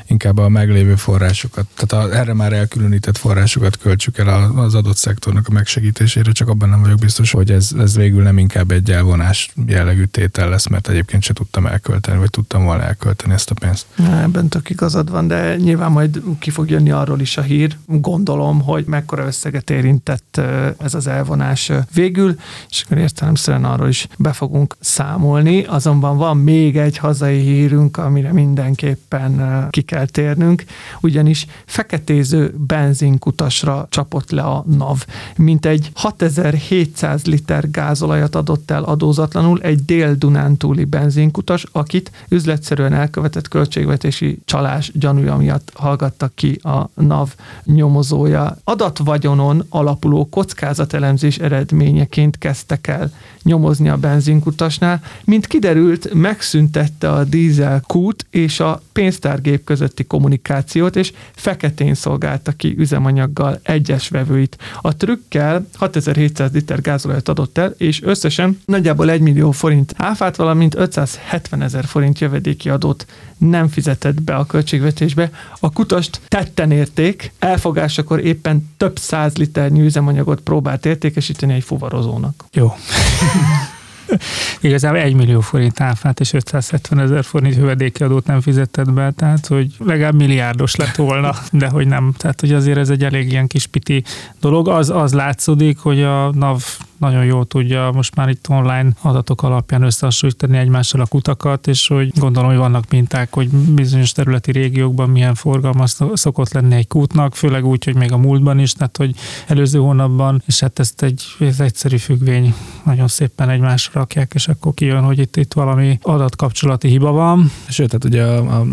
[0.08, 5.48] inkább a meglévő forrásokat, tehát a, erre már elkülönített forrásokat költsük el az adott szektornak
[5.48, 9.54] a megsegítésére, csak abban nem vagyok biztos, hogy ez, ez végül nem inkább egy elvonás
[9.65, 13.86] jellegű tétel lesz, mert egyébként se tudtam elkölteni, vagy tudtam volna elkölteni ezt a pénzt.
[13.95, 17.78] Na, ebben tök igazad van, de nyilván majd ki fog jönni arról is a hír,
[17.86, 20.41] gondolom, hogy mekkora összeget érintett
[20.78, 22.36] ez az elvonás végül,
[22.69, 25.63] és akkor értelemszerűen arról is be fogunk számolni,
[26.04, 30.64] azonban van még egy hazai hírünk, amire mindenképpen ki kell térnünk,
[31.02, 35.06] ugyanis feketéző benzinkutasra csapott le a NAV.
[35.38, 44.40] Mint egy 6700 liter gázolajat adott el adózatlanul egy dél-dunántúli benzinkutas, akit üzletszerűen elkövetett költségvetési
[44.46, 48.58] csalás gyanúja miatt hallgattak ki a NAV nyomozója.
[48.64, 53.12] Adatvagyonon alapuló kockázatelemzés eredményeként kezdtek el
[53.43, 55.02] nyomozni a benzinkutasnál.
[55.25, 62.76] Mint kiderült, megszüntette a dízel kút és a pénztárgép közötti kommunikációt, és feketén szolgálta ki
[62.78, 64.58] üzemanyaggal egyes vevőit.
[64.82, 70.76] A trükkel 6700 liter gázolajat adott el, és összesen nagyjából 1 millió forint áfát, valamint
[70.76, 73.06] 570 ezer forint jövedéki adót
[73.38, 75.32] nem fizetett be a költségvetésbe.
[75.60, 82.46] A kutast tetten érték, elfogásakor éppen több száz liternyi üzemanyagot próbált értékesíteni egy fuvarozónak.
[82.52, 82.74] Jó.
[84.62, 89.48] Igazából 1 millió forint áfát és 570 ezer forint jövedéki adót nem fizetett be, tehát
[89.48, 92.13] hogy legalább milliárdos lett volna, de hogy nem.
[92.17, 94.04] Tehát, hogy azért ez egy elég ilyen kis piti
[94.39, 94.67] dolog.
[94.67, 96.63] Az, az látszódik, hogy a NAV
[97.00, 102.12] nagyon jól tudja most már itt online adatok alapján összehasonlítani egymással a kutakat, és hogy
[102.20, 107.66] gondolom, hogy vannak minták, hogy bizonyos területi régiókban milyen forgalma szokott lenni egy kútnak, főleg
[107.66, 109.16] úgy, hogy még a múltban is, tehát hogy
[109.48, 114.74] előző hónapban, és hát ezt egy ez egyszerű függvény nagyon szépen egymásra rakják, és akkor
[114.74, 117.52] kijön, hogy itt, itt valami adatkapcsolati hiba van.
[117.68, 118.24] Sőt, tehát ugye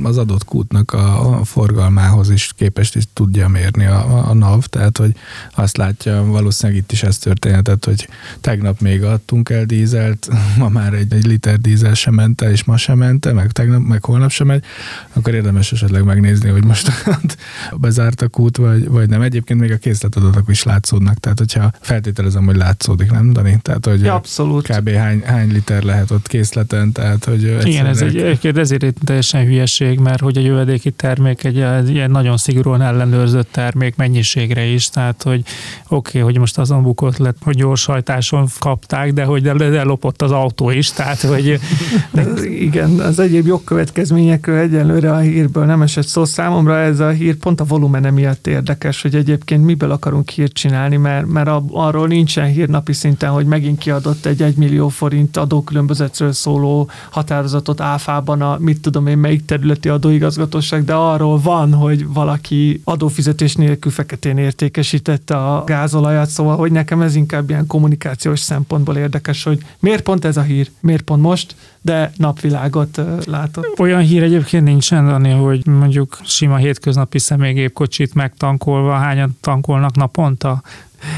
[0.02, 5.14] az adott kútnak a, forgalmához is képest is tudja mérni a, a NAV, tehát hogy
[5.54, 8.08] azt látja, valószínűleg itt is ez történhetett, hogy
[8.40, 12.64] tegnap még adtunk el dízelt, ma már egy, egy liter dízel sem ment el, és
[12.64, 14.64] ma sem ment el, meg tegnap, meg holnap sem megy,
[15.12, 16.90] akkor érdemes esetleg megnézni, hogy most
[17.76, 19.22] bezárt a kút, vagy, vagy nem.
[19.22, 23.58] Egyébként még a készletadatok is látszódnak, tehát hogyha feltételezem, hogy látszódik, nem, Dani?
[23.62, 24.66] Tehát, hogy ja, abszolút.
[24.66, 24.88] kb.
[24.88, 29.44] Hány, hány liter lehet ott készleten, tehát, hogy Igen, ez egy, egy, ezért egy teljesen
[29.44, 34.88] hülyeség, mert hogy a jövedéki termék egy, egy ilyen nagyon szigorúan ellenőrzött termék mennyiségre is,
[34.88, 35.42] tehát, hogy
[35.88, 39.44] oké, okay, hogy most azon bukott lett, hogy gyors folytatáson kapták, de hogy
[39.84, 41.60] lopott az autó is, tehát hogy...
[42.10, 42.44] De...
[42.44, 46.24] Igen, az egyéb jogkövetkezményekről egyelőre a hírből nem esett szó.
[46.24, 50.96] Számomra ez a hír pont a volumene miatt érdekes, hogy egyébként miből akarunk hírt csinálni,
[50.96, 56.32] mert, mert arról nincsen hír napi szinten, hogy megint kiadott egy 1 millió forint adókülönbözetről
[56.32, 62.80] szóló határozatot áfában a mit tudom én melyik területi adóigazgatóság, de arról van, hogy valaki
[62.84, 69.42] adófizetés nélkül feketén értékesítette a gázolajat, szóval hogy nekem ez inkább ilyen kommunikációs szempontból érdekes,
[69.42, 73.78] hogy miért pont ez a hír, miért pont most, de napvilágot látott.
[73.78, 80.62] Olyan hír egyébként nincsen, Dani, hogy mondjuk sima hétköznapi személygépkocsit megtankolva hányan tankolnak naponta?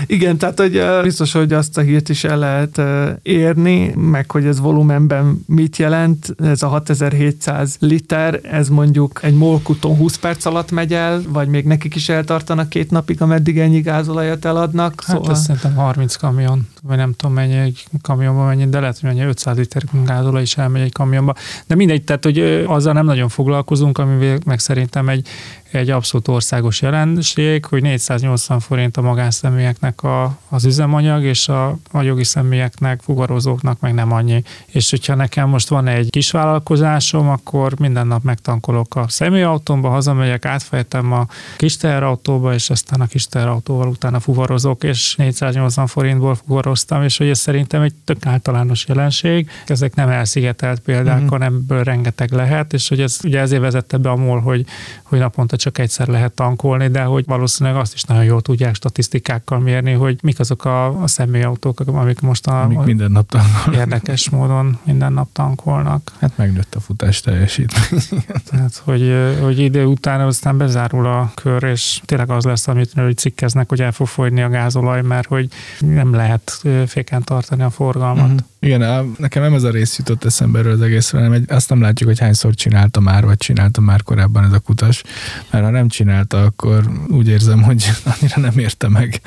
[0.07, 2.81] Igen, tehát hogy biztos, hogy azt a hírt is el lehet
[3.23, 6.35] érni, meg hogy ez volumenben mit jelent.
[6.39, 11.65] Ez a 6700 liter, ez mondjuk egy molkuton 20 perc alatt megy el, vagy még
[11.65, 15.03] nekik is eltartanak két napig, ameddig ennyi gázolajat eladnak.
[15.07, 15.35] Hát szóval...
[15.35, 19.57] szerintem 30 kamion, vagy nem tudom mennyi egy kamionban mennyi, de lehet, hogy mennyi 500
[19.57, 21.35] liter gázolaj is elmegy egy kamionba.
[21.67, 25.29] De mindegy, tehát hogy azzal nem nagyon foglalkozunk, ami meg szerintem egy
[25.71, 32.03] egy abszolút országos jelenség, hogy 480 forint a magánszemélyeknek a, az üzemanyag, és a, a
[32.03, 34.43] jogi személyeknek, fuvarozóknak meg nem annyi.
[34.67, 40.45] És hogyha nekem most van egy kis vállalkozásom, akkor minden nap megtankolok a személyautómba, hazamegyek,
[40.45, 41.27] átfejtem a
[41.57, 46.39] kis teherautóba, és aztán a kis teherautóval utána fuvarozok, és 480 forintból
[46.79, 49.51] fuvaroztam, és hogy ez szerintem egy tök általános jelenség.
[49.67, 51.27] Ezek nem elszigetelt példák, mm-hmm.
[51.27, 54.67] hanem ebből rengeteg lehet, és hogy ez ugye ezért vezette be a MOL, hogy,
[55.03, 59.59] hogy naponta csak egyszer lehet tankolni, de hogy valószínűleg azt is nagyon jól tudják statisztikákkal
[59.59, 63.81] mérni, hogy mik azok a, a személyautók, amik most a, amik minden nap tankolnak.
[63.81, 66.13] Érdekes módon minden nap tankolnak.
[66.21, 68.01] Hát megnőtt a futás teljesítmény.
[68.51, 73.69] Tehát, hogy, hogy idő után aztán bezárul a kör, és tényleg az lesz, amit cikkeznek,
[73.69, 75.49] hogy el fog folyni a gázolaj, mert hogy
[75.79, 78.27] nem lehet féken tartani a forgalmat.
[78.27, 78.58] Mm-hmm.
[78.61, 81.81] Igen, nekem nem ez a rész jutott eszembe erről az egészről, hanem egy, azt nem
[81.81, 85.03] látjuk, hogy hányszor csinálta már, vagy csinálta már korábban ez a kutas,
[85.51, 87.91] mert ha nem csinálta, akkor úgy érzem, hogy
[88.21, 89.21] annyira nem érte meg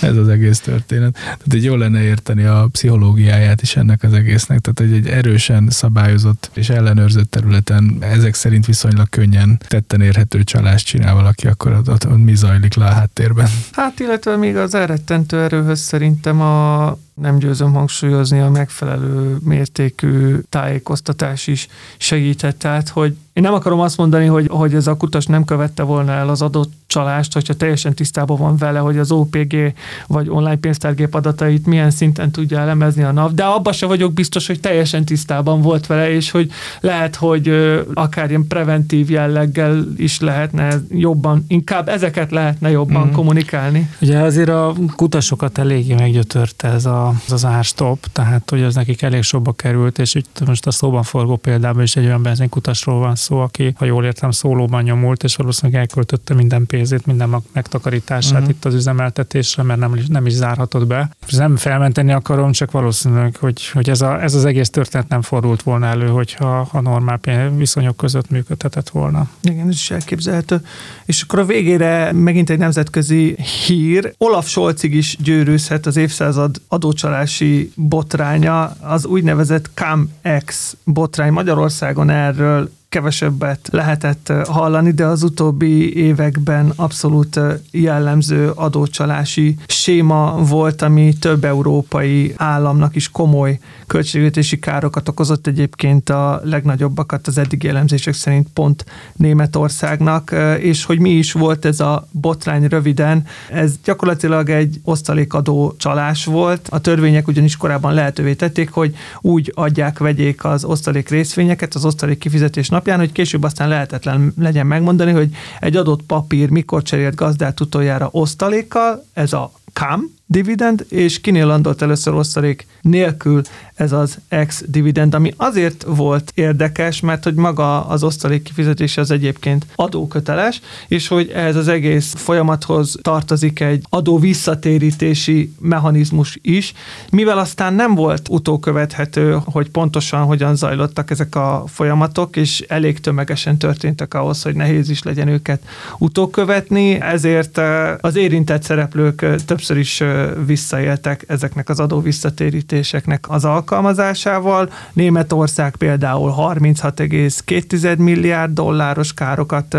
[0.00, 1.12] ez az egész történet.
[1.12, 5.70] Tehát egy jól lenne érteni a pszichológiáját is ennek az egésznek, tehát egy, egy erősen
[5.70, 11.88] szabályozott és ellenőrzött területen ezek szerint viszonylag könnyen tetten érhető csalást csinál valaki, akkor ott,
[11.88, 13.48] ott, ott mi zajlik le a háttérben?
[13.72, 21.46] Hát illetve még az elrettentő erőhöz szerintem a nem győzöm hangsúlyozni, a megfelelő mértékű tájékoztatás
[21.46, 21.68] is
[21.98, 22.58] segített.
[22.58, 26.12] Tehát, hogy én nem akarom azt mondani, hogy, hogy ez a kutas nem követte volna
[26.12, 29.72] el az adott csalást, hogyha teljesen tisztában van vele, hogy az OPG
[30.06, 34.46] vagy online pénztárgép adatait milyen szinten tudja elemezni a NAV, de abban se vagyok biztos,
[34.46, 36.50] hogy teljesen tisztában volt vele, és hogy
[36.80, 37.48] lehet, hogy
[37.94, 43.12] akár ilyen preventív jelleggel is lehetne jobban, inkább ezeket lehetne jobban mm.
[43.12, 43.90] kommunikálni.
[44.00, 49.02] Ugye azért a kutasokat eléggé meggyötörte ez a, az, az árstop, tehát hogy az nekik
[49.02, 53.14] elég sokba került, és itt most a szóban forgó példában is egy olyan benzinkutasról van
[53.20, 58.48] szó, aki, ha jól értem, szólóban nyomult, és valószínűleg elköltötte minden pénzét, minden megtakarítását uh-huh.
[58.48, 61.10] itt az üzemeltetésre, mert nem, nem is zárhatott be.
[61.30, 65.62] Nem felmenteni akarom, csak valószínűleg, hogy, hogy ez, a, ez az egész történet nem fordult
[65.62, 67.20] volna elő, hogyha a normál
[67.56, 69.28] viszonyok között működhetett volna.
[69.42, 70.60] Igen, ez is elképzelhető.
[71.04, 74.14] És akkor a végére megint egy nemzetközi hír.
[74.18, 81.32] Olaf Scholzig is győrűzhet az évszázad adócsalási botránya, az úgynevezett CAM-X botrány.
[81.32, 91.12] Magyarországon erről kevesebbet lehetett hallani, de az utóbbi években abszolút jellemző adócsalási séma volt, ami
[91.20, 98.48] több európai államnak is komoly költségvetési károkat okozott egyébként a legnagyobbakat az eddigi elemzések szerint
[98.54, 98.84] pont
[99.16, 106.24] Németországnak, és hogy mi is volt ez a botrány röviden, ez gyakorlatilag egy osztalékadó csalás
[106.24, 106.68] volt.
[106.70, 112.18] A törvények ugyanis korábban lehetővé tették, hogy úgy adják, vegyék az osztalék részvényeket az osztalék
[112.18, 117.60] kifizetés napján, hogy később aztán lehetetlen legyen megmondani, hogy egy adott papír mikor cserélt gazdát
[117.60, 123.42] utoljára osztalékkal, ez a CAM dividend, és kinél landolt először osztalék nélkül
[123.74, 129.66] ez az ex-dividend, ami azért volt érdekes, mert hogy maga az osztalék kifizetése az egyébként
[129.74, 136.72] adóköteles, és hogy ehhez az egész folyamathoz tartozik egy adó visszatérítési mechanizmus is,
[137.10, 143.56] mivel aztán nem volt utókövethető, hogy pontosan hogyan zajlottak ezek a folyamatok, és elég tömegesen
[143.56, 145.62] történtek ahhoz, hogy nehéz is legyen őket
[145.98, 153.24] utókövetni, ezért eh, az érintett szereplők eh, többször is eh, visszaéltek ezeknek az adó visszatérítéseknek
[153.28, 154.70] az alkalmazásával.
[154.92, 159.76] Németország például 36,2 milliárd dolláros károkat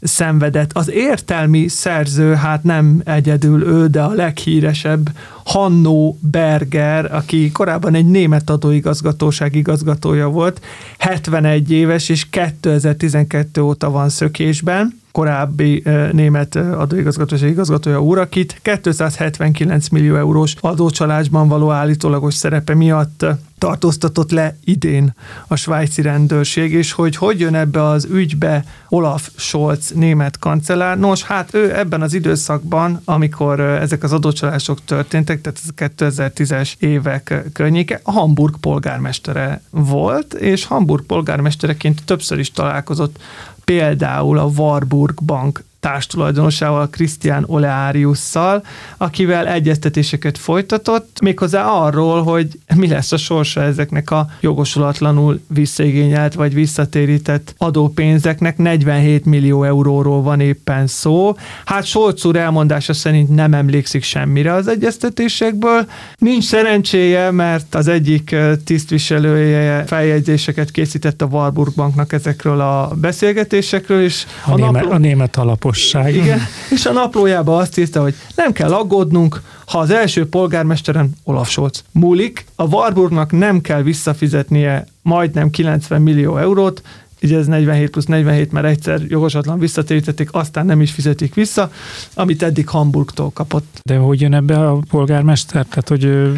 [0.00, 0.70] szenvedett.
[0.72, 5.10] Az értelmi szerző, hát nem egyedül ő, de a leghíresebb
[5.44, 10.60] Hanno Berger, aki korábban egy német adóigazgatóság igazgatója volt,
[10.98, 15.82] 71 éves és 2012 óta van szökésben korábbi
[16.12, 23.26] német adóigazgatóság igazgatója úr, akit 279 millió eurós adócsalásban való állítólagos szerepe miatt
[23.60, 25.14] tartóztatott le idén
[25.48, 30.98] a svájci rendőrség, és hogy hogy jön ebbe az ügybe Olaf Scholz német kancellár.
[30.98, 37.42] Nos, hát ő ebben az időszakban, amikor ezek az adócsalások történtek, tehát ez 2010-es évek
[37.52, 43.18] környéke, a Hamburg polgármestere volt, és Hamburg polgármestereként többször is találkozott
[43.64, 48.62] például a Warburg Bank társtulajdonosával, Christian Oleariusszal,
[48.96, 56.54] akivel egyeztetéseket folytatott, méghozzá arról, hogy mi lesz a sorsa ezeknek a jogosulatlanul visszaigényelt vagy
[56.54, 58.56] visszatérített adópénzeknek.
[58.56, 61.34] 47 millió euróról van éppen szó.
[61.64, 65.86] Hát Solc úr elmondása szerint nem emlékszik semmire az egyeztetésekből.
[66.18, 74.26] Nincs szerencséje, mert az egyik tisztviselője feljegyzéseket készített a Warburg Banknak ezekről a beszélgetésekről, és
[74.44, 74.90] a, a, német, napló...
[74.90, 76.14] a német alapos okosság.
[76.14, 76.40] Igen,
[76.74, 81.84] és a naplójában azt írta, hogy nem kell aggódnunk, ha az első polgármesteren Olaf Scholz
[81.92, 86.82] múlik, a Warburgnak nem kell visszafizetnie majdnem 90 millió eurót,
[87.22, 91.70] ugye ez 47 plusz 47, mert egyszer jogosatlan visszatérítették, aztán nem is fizetik vissza,
[92.14, 93.80] amit eddig Hamburgtól kapott.
[93.82, 95.66] De hogy jön ebbe a polgármester?
[95.66, 96.32] Tehát, hogy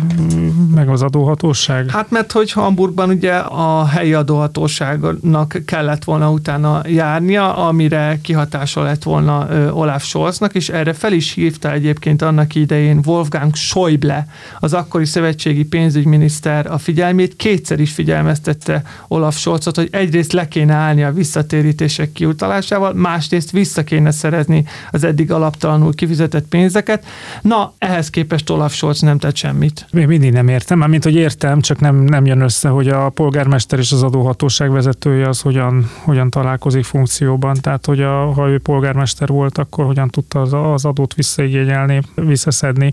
[0.74, 1.90] meg az adóhatóság?
[1.90, 9.02] Hát mert hogy Hamburgban ugye a helyi adóhatóságnak kellett volna utána járnia, amire kihatása lett
[9.02, 14.26] volna Olaf Scholznak, és erre fel is hívta egyébként annak idején Wolfgang Schäuble,
[14.60, 20.71] az akkori szövetségi pénzügyminiszter a figyelmét, kétszer is figyelmeztette Olaf Scholzot, hogy egyrészt le kéne
[20.72, 27.04] kéne állni a visszatérítések kiutalásával, másrészt vissza kéne szerezni az eddig alaptalanul kifizetett pénzeket.
[27.42, 29.86] Na, ehhez képest Olaf Scholz nem tett semmit.
[29.92, 33.78] Még mindig nem értem, mint hogy értem, csak nem, nem jön össze, hogy a polgármester
[33.78, 37.56] és az adóhatóság vezetője az hogyan, hogyan találkozik funkcióban.
[37.60, 42.92] Tehát, hogy a, ha ő polgármester volt, akkor hogyan tudta az, az adót visszaigényelni, visszaszedni.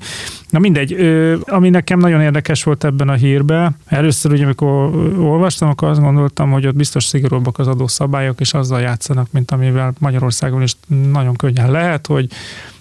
[0.50, 0.94] Na mindegy,
[1.46, 4.68] ami nekem nagyon érdekes volt ebben a hírben, először ugye, amikor
[5.20, 9.94] olvastam, akkor azt gondoltam, hogy ott biztos szigorúbbak az adószabályok, és azzal játszanak, mint amivel
[10.00, 12.30] Magyarországon is nagyon könnyen lehet, hogy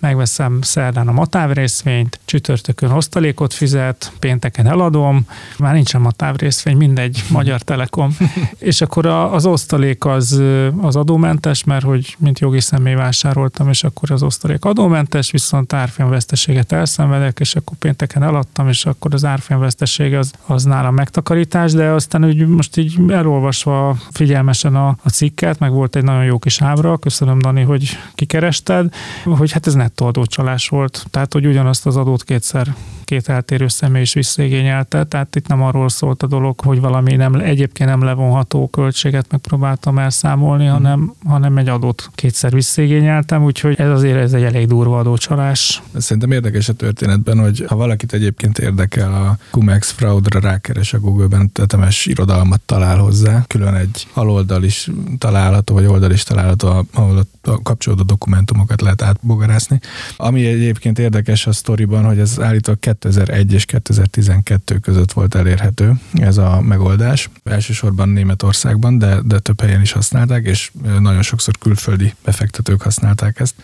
[0.01, 5.27] megveszem szerdán a matáv részvényt, csütörtökön osztalékot fizet, pénteken eladom,
[5.59, 8.17] már nincsen matáv részvény, mindegy, Magyar Telekom,
[8.59, 10.43] és akkor az osztalék az,
[10.81, 16.73] az adómentes, mert hogy mint jogi személy vásároltam, és akkor az osztalék adómentes, viszont árfolyamveszteséget
[16.73, 22.25] elszenvedek, és akkor pénteken eladtam, és akkor az árfolyamveszteség az, az nálam megtakarítás, de aztán
[22.25, 26.97] úgy most így elolvasva figyelmesen a, a cikket, meg volt egy nagyon jó kis ábra,
[26.97, 28.95] köszönöm Dani, hogy kikerested,
[29.25, 32.75] hogy hát ez nettó adócsalás volt, tehát hogy ugyanazt az adót kétszer
[33.05, 37.35] két eltérő személy is visszaigényelte, tehát itt nem arról szólt a dolog, hogy valami nem,
[37.35, 40.71] egyébként nem levonható költséget megpróbáltam elszámolni, mm.
[40.71, 45.83] hanem, hanem egy adót kétszer visszaigényeltem, úgyhogy ez azért ez egy elég durva adócsalás.
[45.97, 51.53] Szerintem érdekes a történetben, hogy ha valakit egyébként érdekel, a Cumex fraudra rákeres a Google-ben,
[51.53, 57.63] tetemes irodalmat talál hozzá, külön egy aloldal is található, vagy oldal is található, ahol a
[57.63, 59.78] kapcsolódó dokumentumokat lehet átbogarászni.
[60.17, 66.37] Ami egyébként érdekes a sztoriban, hogy ez állítólag 2001 és 2012 között volt elérhető ez
[66.37, 67.31] a megoldás.
[67.51, 70.71] Elsősorban Németországban, de, de több helyen is használták, és
[71.01, 73.55] nagyon sokszor külföldi befektetők használták ezt.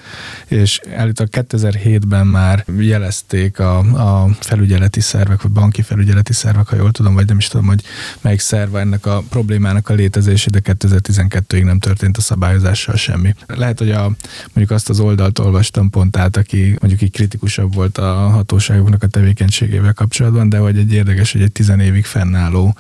[0.47, 6.91] És állítólag 2007-ben már jelezték a, a felügyeleti szervek, vagy banki felügyeleti szervek, ha jól
[6.91, 7.83] tudom, vagy nem is tudom, hogy
[8.21, 13.35] melyik szerve ennek a problémának a létezése, de 2012-ig nem történt a szabályozással semmi.
[13.47, 14.03] Lehet, hogy a,
[14.45, 19.07] mondjuk azt az oldalt olvastam pont át, aki mondjuk így kritikusabb volt a hatóságoknak a
[19.07, 22.77] tevékenységével kapcsolatban, de hogy egy érdekes, hogy egy tizen évig fennálló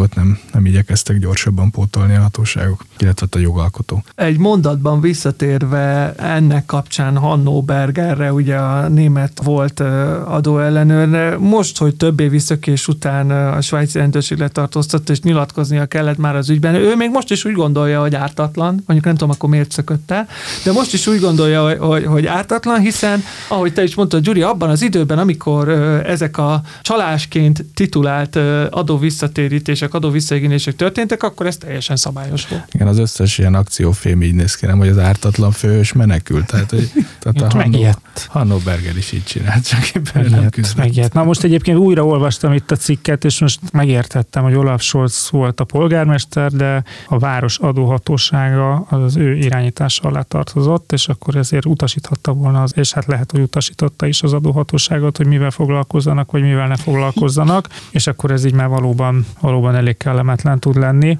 [0.00, 4.04] hiányosságot nem, nem igyekeztek gyorsabban pótolni a hatóságok, illetve a jogalkotó.
[4.14, 9.80] Egy mondatban visszatérve ennek kapcsán Hanno Bergerre, ugye a német volt
[10.24, 16.36] adóellenőr, most, hogy több év visszakés után a svájci rendőrség letartóztatta, és nyilatkoznia kellett már
[16.36, 19.70] az ügyben, ő még most is úgy gondolja, hogy ártatlan, mondjuk nem tudom, akkor miért
[19.70, 20.28] szökött el,
[20.64, 24.42] de most is úgy gondolja, hogy, hogy, hogy ártatlan, hiszen, ahogy te is mondtad, Gyuri,
[24.42, 25.68] abban az időben, amikor
[26.06, 28.36] ezek a csalásként titulált
[28.70, 32.64] adó visszatérítések ezek adó visszaigénylések történtek, akkor ez teljesen szabályos volt.
[32.72, 36.46] Igen, az összes ilyen akciófilm így néz ki, nem, hogy az ártatlan főhős menekült.
[36.46, 37.90] Tehát, hogy, tehát a Hanno,
[38.28, 40.76] Hanno Berger is így csinált, csak éppen megijedt, nem küzdött.
[40.76, 41.12] Megijedt.
[41.12, 45.60] Na most egyébként újra olvastam itt a cikket, és most megértettem, hogy Olaf Scholz volt
[45.60, 52.32] a polgármester, de a város adóhatósága az ő irányítása alá tartozott, és akkor ezért utasíthatta
[52.32, 56.68] volna, az, és hát lehet, hogy utasította is az adóhatóságot, hogy mivel foglalkozzanak, vagy mivel
[56.68, 61.18] ne foglalkozzanak, és akkor ez így már valóban, valóban elég kellemetlen tud lenni.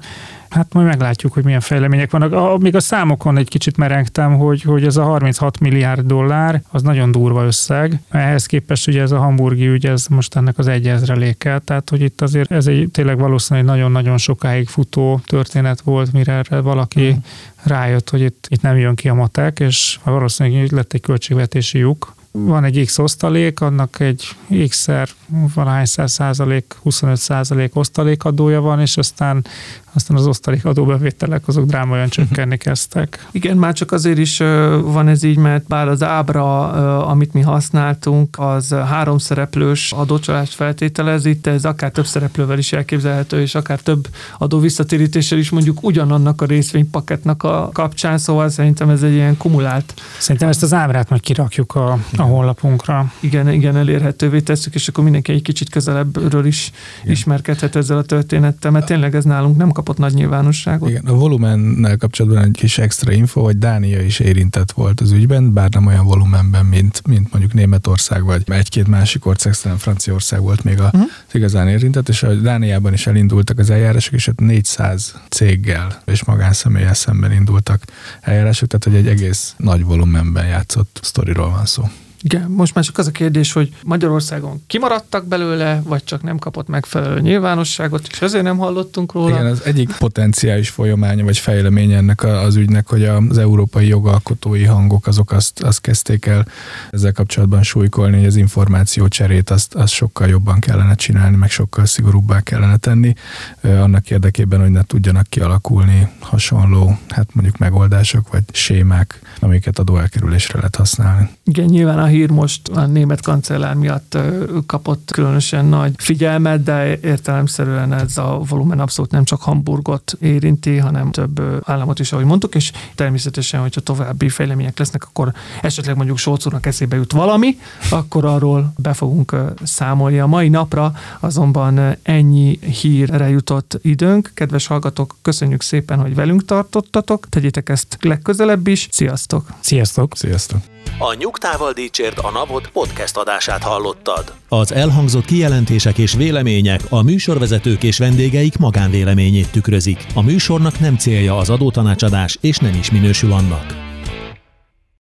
[0.49, 2.33] Hát majd meglátjuk, hogy milyen fejlemények vannak.
[2.33, 6.81] A, még a számokon egy kicsit merengtem, hogy, hogy ez a 36 milliárd dollár, az
[6.81, 8.01] nagyon durva összeg.
[8.09, 12.21] Ehhez képest ugye ez a hamburgi ügy, ez most ennek az egyezreléke, tehát hogy itt
[12.21, 17.17] azért ez egy tényleg valószínűleg nagyon-nagyon sokáig futó történet volt, mire erre valaki mm.
[17.63, 22.13] rájött, hogy itt, itt nem jön ki a matek, és valószínűleg lett egy költségvetési lyuk,
[22.31, 24.35] van egy X osztalék, annak egy
[24.67, 25.09] X-szer,
[25.53, 29.45] valahányszer százalék, 25 százalék osztalékadója van, és aztán
[29.93, 33.27] aztán az osztalék adóbevételek azok drámaian csökkenni kezdtek.
[33.31, 34.37] Igen, már csak azért is
[34.83, 36.69] van ez így, mert bár az ábra,
[37.05, 43.41] amit mi használtunk, az három szereplős adócsalást feltételez, itt ez akár több szereplővel is elképzelhető,
[43.41, 44.07] és akár több
[44.37, 49.93] adó visszatérítéssel is mondjuk ugyanannak a részvénypaketnak a kapcsán, szóval szerintem ez egy ilyen kumulált.
[50.17, 53.11] Szerintem ezt az ábrát majd kirakjuk a, a honlapunkra.
[53.19, 57.11] Igen, igen, elérhetővé tesszük, és akkor mindenki egy kicsit közelebbről is igen.
[57.11, 60.89] ismerkedhet ezzel a történettel, mert tényleg ez nálunk nem kapott nagy nyilvánosságot.
[60.89, 65.53] Igen, a volumennel kapcsolatban egy kis extra info, hogy Dánia is érintett volt az ügyben,
[65.53, 70.63] bár nem olyan volumenben, mint, mint mondjuk Németország, vagy egy-két másik ország, szerintem Franciaország volt
[70.63, 71.01] még a, uh-huh.
[71.31, 76.93] igazán érintett, és a Dániában is elindultak az eljárások, és ott 400 céggel és magánszemélyel
[76.93, 77.83] szemben indultak
[78.21, 81.83] eljárások, tehát hogy egy egész nagy volumenben játszott sztoriról van szó.
[82.23, 86.67] Igen, most már csak az a kérdés, hogy Magyarországon kimaradtak belőle, vagy csak nem kapott
[86.67, 89.29] megfelelő nyilvánosságot, és ezért nem hallottunk róla.
[89.29, 95.07] Igen, az egyik potenciális folyamánya, vagy fejlemény ennek az ügynek, hogy az európai jogalkotói hangok
[95.07, 96.47] azok azt, azt kezdték el
[96.91, 101.85] ezzel kapcsolatban súlykolni, hogy az információ cserét azt, azt sokkal jobban kellene csinálni, meg sokkal
[101.85, 103.13] szigorúbbá kellene tenni,
[103.61, 110.75] annak érdekében, hogy ne tudjanak kialakulni hasonló, hát mondjuk megoldások, vagy sémák, amiket adóelkerülésre lehet
[110.75, 111.29] használni.
[111.43, 114.17] Igen, nyilván a hír most a német kancellár miatt
[114.65, 121.11] kapott különösen nagy figyelmet, de értelemszerűen ez a volumen abszolút nem csak Hamburgot érinti, hanem
[121.11, 126.45] több államot is, ahogy mondtuk, és természetesen, hogyha további fejlemények lesznek, akkor esetleg mondjuk Solc
[126.45, 127.57] úrnak eszébe jut valami,
[127.89, 130.19] akkor arról be fogunk számolni.
[130.19, 134.31] A mai napra azonban ennyi hírre jutott időnk.
[134.33, 137.29] Kedves hallgatók, köszönjük szépen, hogy velünk tartottatok.
[137.29, 138.87] Tegyétek ezt legközelebb is.
[138.91, 139.53] Sziasztok!
[139.59, 140.15] Sziasztok!
[140.15, 140.80] Sziasztok!
[140.97, 144.33] A Nyugtával Dícsért a Napot podcast adását hallottad.
[144.47, 150.05] Az elhangzott kijelentések és vélemények a műsorvezetők és vendégeik magánvéleményét tükrözik.
[150.13, 153.90] A műsornak nem célja az adótanácsadás, és nem is minősül annak.